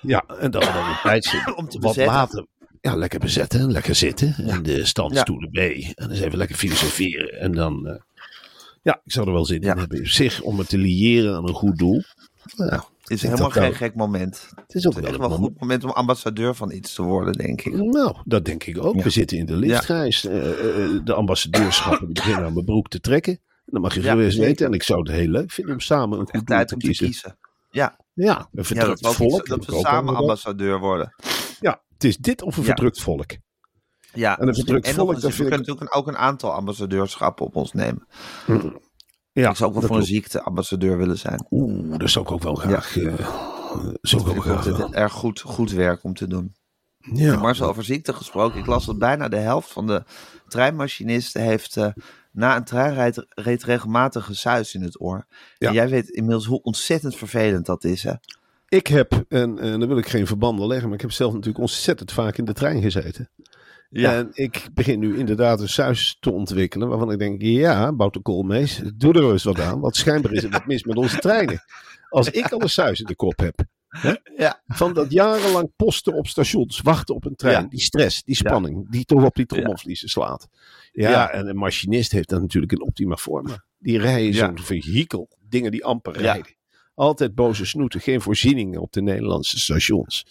Ja, 0.00 0.24
en 0.38 0.50
dat 0.50 0.64
we 0.66 0.72
dan 0.72 0.86
een 0.88 0.96
tijdje 1.02 1.38
Om 1.56 1.68
te 1.68 1.78
wat 1.78 1.94
bezetten. 1.94 2.14
later. 2.14 2.46
Ja, 2.80 2.94
lekker 2.96 3.18
bezetten, 3.20 3.72
lekker 3.72 3.94
zitten. 3.94 4.34
En 4.46 4.62
de 4.62 4.84
standstoelen 4.84 5.48
mee. 5.52 5.84
En 5.84 5.92
dan 5.94 6.10
eens 6.10 6.20
even 6.20 6.38
lekker 6.38 6.56
filosoferen. 6.56 7.40
En 7.40 7.52
dan. 7.52 7.86
eh, 7.86 8.00
ja, 8.82 9.00
ik 9.04 9.12
zou 9.12 9.26
er 9.26 9.32
wel 9.32 9.44
zin 9.44 9.60
Ja. 9.62 9.72
in 9.72 9.78
hebben. 9.78 9.98
Op 9.98 10.06
zich, 10.06 10.40
om 10.40 10.58
het 10.58 10.68
te 10.68 10.78
liëren 10.78 11.34
aan 11.36 11.48
een 11.48 11.54
goed 11.54 11.78
doel. 11.78 12.02
Nou, 12.56 12.70
Het 13.00 13.10
is 13.10 13.22
helemaal 13.22 13.50
geen 13.50 13.74
gek 13.74 13.94
moment. 13.94 14.48
Het 14.56 14.74
is 14.74 14.86
ook 14.86 14.92
Het 14.94 15.02
wel 15.02 15.10
is 15.12 15.16
een 15.16 15.22
wel 15.22 15.30
een 15.32 15.34
moment. 15.40 15.52
goed 15.52 15.60
moment 15.60 15.84
om 15.84 15.90
ambassadeur 15.90 16.54
van 16.54 16.70
iets 16.72 16.94
te 16.94 17.02
worden, 17.02 17.32
denk 17.32 17.60
ik. 17.62 17.74
Nou, 17.74 18.16
dat 18.24 18.44
denk 18.44 18.64
ik 18.64 18.84
ook. 18.84 18.94
Ja. 18.94 19.02
We 19.02 19.10
zitten 19.10 19.38
in 19.38 19.46
de 19.46 19.56
liftreis. 19.56 20.24
Eh, 20.26 20.50
eh, 20.50 20.90
de 21.04 21.14
ambassadeurschappen 21.14 22.12
beginnen 22.12 22.44
aan 22.44 22.52
mijn 22.52 22.64
broek 22.64 22.88
te 22.88 23.00
trekken. 23.00 23.32
En 23.32 23.72
dan 23.72 23.80
mag 23.80 23.94
je 23.94 24.02
Ja, 24.02 24.12
gerust 24.12 24.30
zeker. 24.32 24.46
weten. 24.48 24.66
En 24.66 24.72
ik 24.72 24.82
zou 24.82 25.00
het 25.00 25.08
heel 25.10 25.28
leuk 25.28 25.50
vinden 25.52 25.74
om 25.74 25.80
samen 25.80 26.18
een 26.18 26.28
goed 26.28 26.46
tijd 26.46 26.68
te 26.68 26.74
om 26.74 26.80
te 26.80 26.86
kiezen. 26.86 27.04
kiezen. 27.06 27.38
Ja, 27.70 27.96
Ja, 28.14 28.38
een 28.38 28.46
ja 28.52 28.62
verdrukt 28.64 29.02
dat, 29.02 29.14
volk. 29.14 29.40
iets- 29.40 29.48
dat 29.48 29.64
we 29.64 29.78
samen 29.78 30.16
ambassadeur 30.16 30.78
worden. 30.78 31.14
Ja, 31.60 31.82
het 31.92 32.04
is 32.04 32.16
dit 32.16 32.42
of 32.42 32.56
een 32.56 32.62
Ja. 32.62 32.68
verdrukt 32.68 33.00
volk. 33.00 33.30
Ja, 34.12 34.38
En 34.38 34.48
een 34.48 34.54
verdrukt 34.54 34.90
volk, 34.90 35.12
eens, 35.12 35.22
we 35.22 35.32
kunnen 35.34 35.58
natuurlijk 35.58 35.96
ook 35.96 36.06
een 36.08 36.16
aantal 36.16 36.52
ambassadeurschappen 36.52 37.46
op 37.46 37.56
ons 37.56 37.72
nemen. 37.72 38.06
Ja, 39.34 39.50
ik 39.50 39.56
zou 39.56 39.70
ook 39.70 39.78
wel 39.78 39.88
voor 39.88 39.96
een 39.96 40.04
klopt. 40.04 40.06
ziekte 40.06 40.42
ambassadeur 40.42 40.98
willen 40.98 41.18
zijn. 41.18 41.46
Oeh, 41.50 41.98
dat 41.98 42.10
zou 42.10 42.24
ik 42.24 42.30
ook 42.30 42.42
wel 42.42 42.54
graag. 42.54 42.96
eh 42.96 43.14
zou 44.00 44.22
ik 44.22 44.36
ook 44.36 44.42
graag 44.42 44.64
het 44.64 44.92
erg 44.92 45.12
goed, 45.12 45.40
goed 45.40 45.70
werk 45.70 46.04
om 46.04 46.14
te 46.14 46.26
doen. 46.26 46.54
Ja. 46.98 47.36
Marcel, 47.36 47.68
over 47.68 47.84
ziekte 47.84 48.12
gesproken. 48.12 48.58
Ik 48.58 48.66
las 48.66 48.86
dat 48.86 48.98
bijna 48.98 49.28
de 49.28 49.36
helft 49.36 49.72
van 49.72 49.86
de 49.86 50.04
treinmachinisten 50.48 51.42
heeft 51.42 51.76
eh, 51.76 51.88
na 52.32 52.56
een 52.56 52.64
treinrit 52.64 53.26
reed 53.28 53.64
regelmatig 53.64 54.24
gesuis 54.24 54.74
in 54.74 54.82
het 54.82 55.00
oor. 55.00 55.26
Ja. 55.58 55.68
En 55.68 55.74
jij 55.74 55.88
weet 55.88 56.08
inmiddels 56.08 56.46
hoe 56.46 56.62
ontzettend 56.62 57.16
vervelend 57.16 57.66
dat 57.66 57.84
is, 57.84 58.02
hè? 58.02 58.12
Ik 58.68 58.86
heb, 58.86 59.24
en, 59.28 59.58
en 59.58 59.78
dan 59.80 59.88
wil 59.88 59.98
ik 59.98 60.08
geen 60.08 60.26
verbanden 60.26 60.66
leggen, 60.66 60.86
maar 60.86 60.96
ik 60.96 61.02
heb 61.02 61.12
zelf 61.12 61.32
natuurlijk 61.32 61.58
ontzettend 61.58 62.12
vaak 62.12 62.38
in 62.38 62.44
de 62.44 62.52
trein 62.52 62.82
gezeten. 62.82 63.30
Ja. 64.00 64.14
En 64.16 64.30
ik 64.32 64.68
begin 64.74 64.98
nu 64.98 65.18
inderdaad 65.18 65.60
een 65.60 65.68
suis 65.68 66.16
te 66.20 66.30
ontwikkelen 66.30 66.88
waarvan 66.88 67.10
ik 67.12 67.18
denk, 67.18 67.42
ja, 67.42 67.92
Boute 67.92 68.20
Koolmees, 68.20 68.80
doe 68.94 69.12
er 69.14 69.32
eens 69.32 69.44
wat 69.44 69.60
aan. 69.60 69.80
Want 69.80 69.96
schijnbaar 69.96 70.32
is 70.32 70.42
er 70.44 70.50
wat 70.50 70.66
mis 70.66 70.84
met 70.84 70.96
onze 70.96 71.18
treinen. 71.18 71.64
Als 72.08 72.30
ik 72.30 72.52
al 72.52 72.62
een 72.62 72.68
suis 72.70 73.00
in 73.00 73.06
de 73.06 73.16
kop 73.16 73.38
heb, 73.38 73.64
Ja. 74.36 74.62
van 74.66 74.92
dat 74.94 75.12
jarenlang 75.12 75.70
posten 75.76 76.14
op 76.14 76.26
stations, 76.26 76.80
wachten 76.80 77.14
op 77.14 77.24
een 77.24 77.34
trein, 77.34 77.62
Ja. 77.62 77.68
die 77.68 77.80
stress, 77.80 78.22
die 78.22 78.34
spanning, 78.34 78.90
die 78.90 79.04
toch 79.04 79.24
op 79.24 79.34
die 79.34 79.46
trommelvliezen 79.46 80.08
slaat. 80.08 80.48
Ja, 80.92 81.30
en 81.30 81.46
een 81.48 81.56
machinist 81.56 82.12
heeft 82.12 82.28
dat 82.28 82.40
natuurlijk 82.40 82.72
in 82.72 82.82
optima 82.82 83.16
forma. 83.16 83.64
Die 83.78 83.98
rijden 83.98 84.34
zo'n 84.34 84.58
vehikel, 84.58 85.28
dingen 85.48 85.70
die 85.70 85.84
amper 85.84 86.12
rijden. 86.16 86.54
Altijd 86.94 87.34
boze 87.34 87.66
snoeten, 87.66 88.00
geen 88.00 88.20
voorzieningen 88.20 88.80
op 88.80 88.92
de 88.92 89.02
Nederlandse 89.02 89.58
stations. 89.58 90.26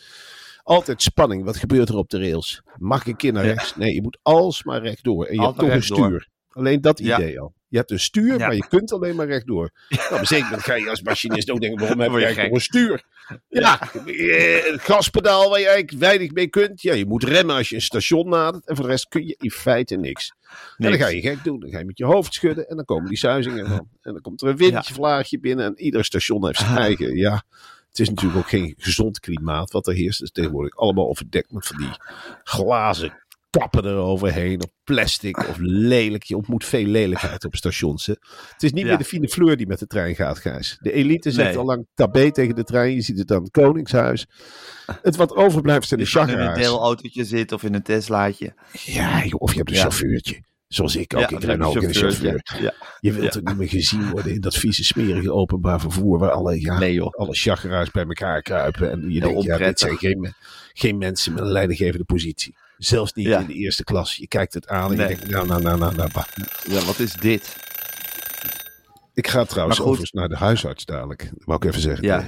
Altijd 0.64 1.02
spanning, 1.02 1.44
wat 1.44 1.58
gebeurt 1.58 1.90
er 1.90 1.96
op 1.96 2.10
de 2.10 2.20
rails? 2.20 2.62
Mag 2.78 3.02
ik 3.02 3.08
een 3.08 3.16
keer 3.16 3.34
naar 3.34 3.46
rechts? 3.46 3.76
Nee, 3.76 3.94
je 3.94 4.02
moet 4.02 4.18
alsmaar 4.22 4.82
rechtdoor. 4.82 5.26
En 5.26 5.36
je 5.36 5.42
Altijd 5.42 5.72
hebt 5.72 5.88
toch 5.88 5.98
een 5.98 6.04
stuur. 6.06 6.28
Alleen 6.50 6.82
dat 6.82 7.00
idee 7.00 7.40
al. 7.40 7.54
Je 7.68 7.78
hebt 7.78 7.92
een 7.92 8.00
stuur, 8.00 8.38
maar 8.38 8.56
je 8.56 8.68
kunt 8.68 8.92
alleen 8.92 9.16
maar 9.16 9.28
rechtdoor. 9.28 9.72
Nou, 9.90 10.20
een 10.20 10.28
zeker 10.28 10.44
moment 10.44 10.62
ga 10.62 10.76
je 10.76 10.90
als 10.90 11.02
machinist 11.02 11.50
ook 11.50 11.62
denken, 11.62 11.80
waarom 11.80 12.00
heb 12.00 12.12
je 12.12 12.24
eigenlijk 12.24 12.54
een 12.54 12.62
stuur? 12.62 13.04
Ja, 13.48 13.82
eh, 14.06 14.72
het 14.72 14.82
gaspedaal 14.82 15.50
waar 15.50 15.60
je 15.60 15.68
eigenlijk 15.68 16.00
weinig 16.00 16.32
mee 16.32 16.48
kunt. 16.48 16.82
Ja, 16.82 16.94
je 16.94 17.06
moet 17.06 17.24
remmen 17.24 17.56
als 17.56 17.70
je 17.70 17.76
een 17.76 17.82
station 17.82 18.30
nadert. 18.30 18.68
En 18.68 18.76
voor 18.76 18.86
de 18.86 18.92
rest 18.92 19.08
kun 19.08 19.28
je 19.28 19.36
in 19.40 19.52
feite 19.52 19.96
niks. 19.96 20.34
En 20.78 20.90
dan 20.90 21.00
ga 21.00 21.08
je 21.08 21.22
gek 21.22 21.44
doen. 21.44 21.60
Dan 21.60 21.70
ga 21.70 21.80
je 21.80 21.86
met 21.86 21.98
je 21.98 22.06
hoofd 22.06 22.34
schudden. 22.34 22.68
En 22.68 22.76
dan 22.76 22.86
komen 22.86 23.10
die 23.10 23.18
suizingen 23.18 23.68
van. 23.68 23.88
En 24.02 24.12
dan 24.12 24.22
komt 24.22 24.42
er 24.42 24.48
een 24.48 24.58
windje 24.58 24.94
vlaagje 24.94 25.40
binnen. 25.40 25.66
En 25.66 25.80
ieder 25.80 26.06
station 26.06 26.46
heeft 26.46 26.60
zijn 26.60 26.78
eigen. 26.78 27.16
Ja, 27.16 27.44
het 27.94 28.00
is 28.02 28.10
natuurlijk 28.10 28.40
ook 28.40 28.50
geen 28.50 28.74
gezond 28.78 29.20
klimaat 29.20 29.72
wat 29.72 29.88
er 29.88 29.94
heerst. 29.94 30.18
Het 30.20 30.28
is 30.28 30.34
tegenwoordig 30.34 30.76
allemaal 30.76 31.08
overdekt 31.10 31.52
met 31.52 31.68
van 31.68 31.78
die 31.78 31.90
glazen 32.44 33.22
kappen 33.50 33.86
eroverheen. 33.86 34.64
Of 34.64 34.70
plastic 34.84 35.38
of 35.38 35.58
lelijk. 35.60 36.24
Je 36.24 36.36
ontmoet 36.36 36.66
veel 36.66 36.86
lelijkheid 36.86 37.46
op 37.46 37.56
stations. 37.56 38.06
Hè. 38.06 38.14
Het 38.54 38.64
is 38.64 38.72
niet 38.72 38.82
Ja. 38.84 38.88
meer 38.88 38.98
de 38.98 39.04
fine 39.04 39.28
fleur 39.30 39.58
die 39.58 39.68
met 39.68 39.80
de 39.80 39.88
trein 39.88 40.16
gaat, 40.16 40.40
Gijs. 40.40 40.78
De 40.82 40.92
elite 40.92 41.32
zegt 41.32 41.50
Nee. 41.50 41.58
al 41.58 41.66
lang 41.66 41.88
tabé 41.94 42.32
tegen 42.32 42.56
de 42.56 42.64
trein. 42.64 42.94
Je 42.94 43.02
ziet 43.02 43.18
het 43.18 43.32
aan 43.32 43.42
het 43.42 43.52
Koningshuis. 43.52 44.26
Het 45.02 45.16
wat 45.16 45.36
overblijft 45.36 45.88
zijn 45.88 46.00
de 46.00 46.10
kan 46.10 46.30
in 46.30 46.40
een 46.40 46.54
deelautootje 46.54 47.24
zitten 47.24 47.58
of 47.58 47.64
in 47.64 47.74
een 47.74 47.84
Teslaatje. 47.84 48.54
Ja, 48.72 49.24
joh, 49.26 49.42
of 49.42 49.52
je 49.52 49.58
hebt 49.58 49.70
een 49.70 49.76
Ja. 49.76 49.82
chauffeurtje. 49.82 50.44
Zoals 50.74 50.96
ik 50.96 51.14
ook. 51.16 51.20
Ja, 51.30 51.30
ik 51.30 51.44
ren 51.44 51.62
ook 51.62 51.82
in 51.82 51.94
chauffeur. 51.94 52.42
Ja. 52.60 52.74
Je 53.00 53.12
wilt 53.14 53.34
Ja. 53.34 53.40
ook 53.40 53.48
niet 53.48 53.58
meer 53.58 53.70
gezien 53.70 54.10
worden 54.10 54.34
in 54.34 54.42
dat 54.42 54.56
vieze, 54.56 54.84
smerige 54.84 55.32
openbaar 55.34 55.80
vervoer. 55.80 56.20
Waar 56.20 56.32
alle, 56.32 56.62
ja, 56.62 56.80
Nee, 56.80 57.02
alle 57.02 57.34
chageraars 57.36 57.92
bij 57.92 58.04
elkaar 58.04 58.42
kruipen. 58.42 58.92
En 58.92 59.12
je 59.12 59.20
denkt, 59.20 59.44
ja, 59.44 59.58
dit 59.58 59.80
zijn 59.80 59.98
geen, 59.98 60.34
geen 60.74 60.98
mensen 60.98 61.34
met 61.34 61.44
een 61.44 61.52
leidinggevende 61.52 62.04
positie. 62.06 62.56
Zelfs 62.78 63.14
niet 63.14 63.28
in 63.28 63.46
de 63.46 63.54
eerste 63.54 63.84
klas. 63.84 64.16
Je 64.16 64.28
kijkt 64.28 64.54
het 64.54 64.68
aan 64.68 64.92
en 64.92 64.98
Nee. 64.98 65.08
je 65.10 65.16
denkt, 65.16 65.32
nou, 65.32 65.48
nou, 65.48 65.62
nou, 65.62 65.78
nou, 65.80 65.96
nou. 65.96 66.10
bah. 66.14 66.26
Ja, 66.64 66.86
wat 66.86 67.00
is 67.00 67.14
dit? 67.14 67.56
Ik 69.14 69.28
ga 69.28 69.44
trouwens 69.44 69.80
overigens 69.82 70.12
naar 70.12 70.30
de 70.30 70.38
huisarts 70.38 70.86
dadelijk. 70.86 71.30
Dat 71.34 71.44
wou 71.46 71.58
ik 71.58 71.66
even 71.70 71.82
zeggen. 71.82 72.06
Ja. 72.08 72.26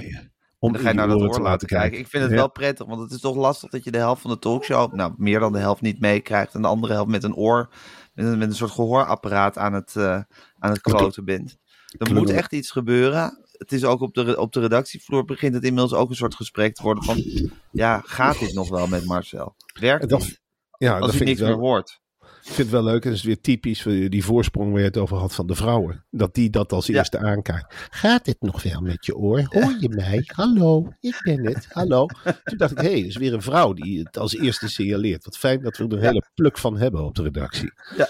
Om 0.60 0.72
Dan 0.74 0.82
ga 0.82 0.90
je 0.90 0.96
naar 0.96 1.08
dat 1.08 1.22
oor 1.22 1.32
te 1.32 1.42
laten 1.42 1.68
kijken. 1.68 2.00
Ik 2.00 2.08
vind 2.08 2.24
het 2.24 2.32
Ja. 2.32 2.38
wel 2.38 2.52
prettig, 2.52 2.86
want 2.88 3.02
het 3.02 3.12
is 3.12 3.20
toch 3.20 3.36
lastig 3.36 3.70
dat 3.70 3.84
je 3.84 3.92
de 3.92 3.98
helft 3.98 4.22
van 4.22 4.32
de 4.32 4.40
talkshow, 4.40 4.94
nou 4.94 5.14
meer 5.18 5.40
dan 5.40 5.54
de 5.54 5.60
helft 5.60 5.82
niet 5.82 6.00
meekrijgt. 6.00 6.54
En 6.54 6.62
de 6.62 6.68
andere 6.68 6.94
helft 6.94 7.10
met 7.10 7.24
een 7.24 7.36
oor, 7.36 7.70
met 8.16 8.26
een, 8.26 8.38
met 8.38 8.50
een 8.50 8.56
soort 8.56 8.72
gehoorapparaat 8.72 9.58
aan 9.58 9.74
het, 9.74 9.96
eh, 9.96 10.22
aan 10.60 10.72
het 10.72 10.82
kloten 10.82 11.26
bent. 11.26 11.58
Er 11.98 12.14
moet 12.14 12.30
echt 12.30 12.52
iets 12.54 12.72
gebeuren. 12.72 13.46
Het 13.52 13.72
is 13.72 13.84
ook 13.84 14.02
op 14.02 14.14
de, 14.14 14.38
op 14.40 14.54
de 14.54 14.60
redactievloer 14.60 15.26
begint 15.26 15.54
het 15.54 15.64
inmiddels 15.64 15.94
ook 15.94 16.10
een 16.10 16.16
soort 16.16 16.36
gesprek 16.36 16.76
te 16.76 16.84
worden 16.84 17.04
van, 17.04 17.24
ja, 17.72 18.02
gaat 18.06 18.40
dit 18.40 18.54
nog 18.54 18.70
wel 18.70 18.88
met 18.88 19.06
Marcel? 19.06 19.56
Werkt 19.80 20.10
dat-? 20.10 20.40
Ja, 20.78 20.92
Als 20.92 21.00
dat 21.00 21.10
vind 21.10 21.22
ik 21.22 21.28
niks 21.28 21.40
meer 21.40 21.50
wel. 21.50 21.60
hoort. 21.60 22.02
Ik 22.48 22.52
vind 22.52 22.72
het 22.72 22.82
wel 22.82 22.84
leuk. 22.84 23.04
En 23.04 23.10
dat 23.10 23.18
is 23.20 23.24
weer 23.26 23.42
typisch 23.42 23.82
voor 23.82 23.92
die 23.92 24.26
voorsprong 24.26 24.72
waar 24.72 24.80
je 24.80 24.86
het 24.86 24.98
over 24.98 25.18
had 25.18 25.36
van 25.36 25.48
de 25.48 25.56
vrouwen. 25.56 26.06
Dat 26.10 26.34
die 26.34 26.50
dat 26.50 26.72
als 26.72 26.86
Ja. 26.86 26.98
eerste 26.98 27.18
aankijkt. 27.20 27.76
Gaat 27.90 28.26
dit 28.26 28.36
nog 28.40 28.64
wel 28.64 28.82
met 28.82 29.06
je 29.06 29.16
oor? 29.16 29.44
Hoor 29.50 29.76
je 29.80 29.90
mij? 30.06 30.24
Hallo, 30.36 30.94
ik 31.00 31.20
ben 31.24 31.46
het. 31.46 31.68
Hallo. 31.72 32.06
Toen 32.44 32.58
dacht 32.58 32.72
ik, 32.72 32.78
hé, 32.78 32.90
hey, 32.92 33.00
is 33.00 33.16
weer 33.18 33.34
een 33.34 33.42
vrouw 33.42 33.74
die 33.74 34.00
het 34.00 34.18
als 34.18 34.36
eerste 34.36 34.70
signaleert. 34.70 35.26
Wat 35.26 35.38
fijn 35.38 35.62
dat 35.62 35.78
we 35.78 35.84
er 35.84 35.94
een 35.94 36.00
hele 36.04 36.24
pluk 36.34 36.58
van 36.58 36.78
hebben 36.78 37.04
op 37.06 37.16
de 37.16 37.24
redactie. 37.24 37.74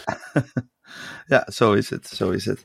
Ja, 1.27 1.47
zo 1.51 1.73
is 1.73 1.89
het. 1.89 2.07
Zo 2.07 2.29
is 2.29 2.45
het. 2.45 2.63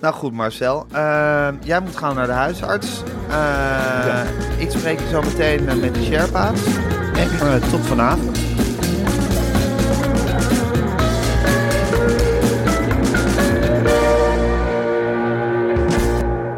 Nou 0.00 0.14
goed, 0.14 0.32
Marcel. 0.32 0.86
Ehm, 0.92 1.54
jij 1.64 1.80
moet 1.80 1.96
gaan 1.96 2.14
naar 2.14 2.26
de 2.26 2.32
huisarts. 2.32 3.02
Eh, 3.28 4.24
Ik 4.58 4.70
spreek 4.70 5.00
je 5.00 5.08
zo 5.08 5.22
meteen 5.22 5.68
eh, 5.68 5.76
met 5.76 5.94
de 5.94 6.02
Sherpa's. 6.02 6.66
En 7.14 7.30
eh, 7.40 7.70
tot 7.70 7.80
vanavond. 7.80 8.38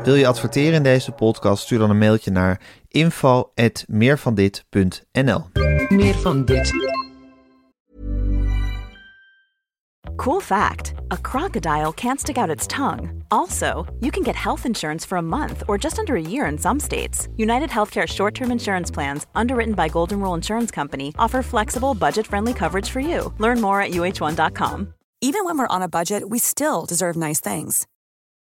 Wil 0.02 0.14
je 0.14 0.26
adverteren 0.26 0.72
in 0.72 0.82
deze 0.82 1.12
podcast? 1.12 1.62
Stuur 1.62 1.78
dan 1.78 1.90
een 1.90 1.98
mailtje 1.98 2.30
naar 2.30 2.60
info.meervandit.nl 2.88 5.44
Meer 5.88 6.14
van 6.14 6.44
dit. 6.44 6.72
Cool 10.16 10.40
fact 10.40 10.92
a 11.12 11.16
crocodile 11.20 11.92
can't 11.92 12.20
stick 12.20 12.36
out 12.36 12.50
its 12.50 12.66
tongue. 12.66 13.10
Also, 13.28 13.86
you 13.98 14.10
can 14.10 14.24
get 14.24 14.36
health 14.36 14.64
insurance 14.64 15.06
for 15.06 15.18
a 15.18 15.22
month 15.22 15.62
or 15.66 15.78
just 15.78 15.98
under 15.98 16.14
a 16.14 16.20
year 16.20 16.46
in 16.46 16.58
some 16.58 16.80
states. 16.80 17.26
United 17.36 17.70
Healthcare 17.70 18.06
short 18.06 18.34
term 18.34 18.50
insurance 18.50 18.92
plans, 18.92 19.26
underwritten 19.34 19.74
by 19.74 19.88
Golden 19.88 20.18
Rule 20.18 20.36
Insurance 20.36 20.74
Company, 20.74 21.12
offer 21.18 21.42
flexible, 21.42 21.94
budget 21.94 22.26
friendly 22.26 22.52
coverage 22.52 22.90
for 22.90 23.00
you. 23.00 23.32
Learn 23.38 23.60
more 23.60 23.86
at 23.86 23.90
uh1.com. 23.90 24.86
Even 25.20 25.44
when 25.44 25.58
we're 25.58 25.76
on 25.76 25.82
a 25.82 25.88
budget, 25.88 26.22
we 26.30 26.38
still 26.38 26.86
deserve 26.86 27.16
nice 27.16 27.40
things. 27.40 27.86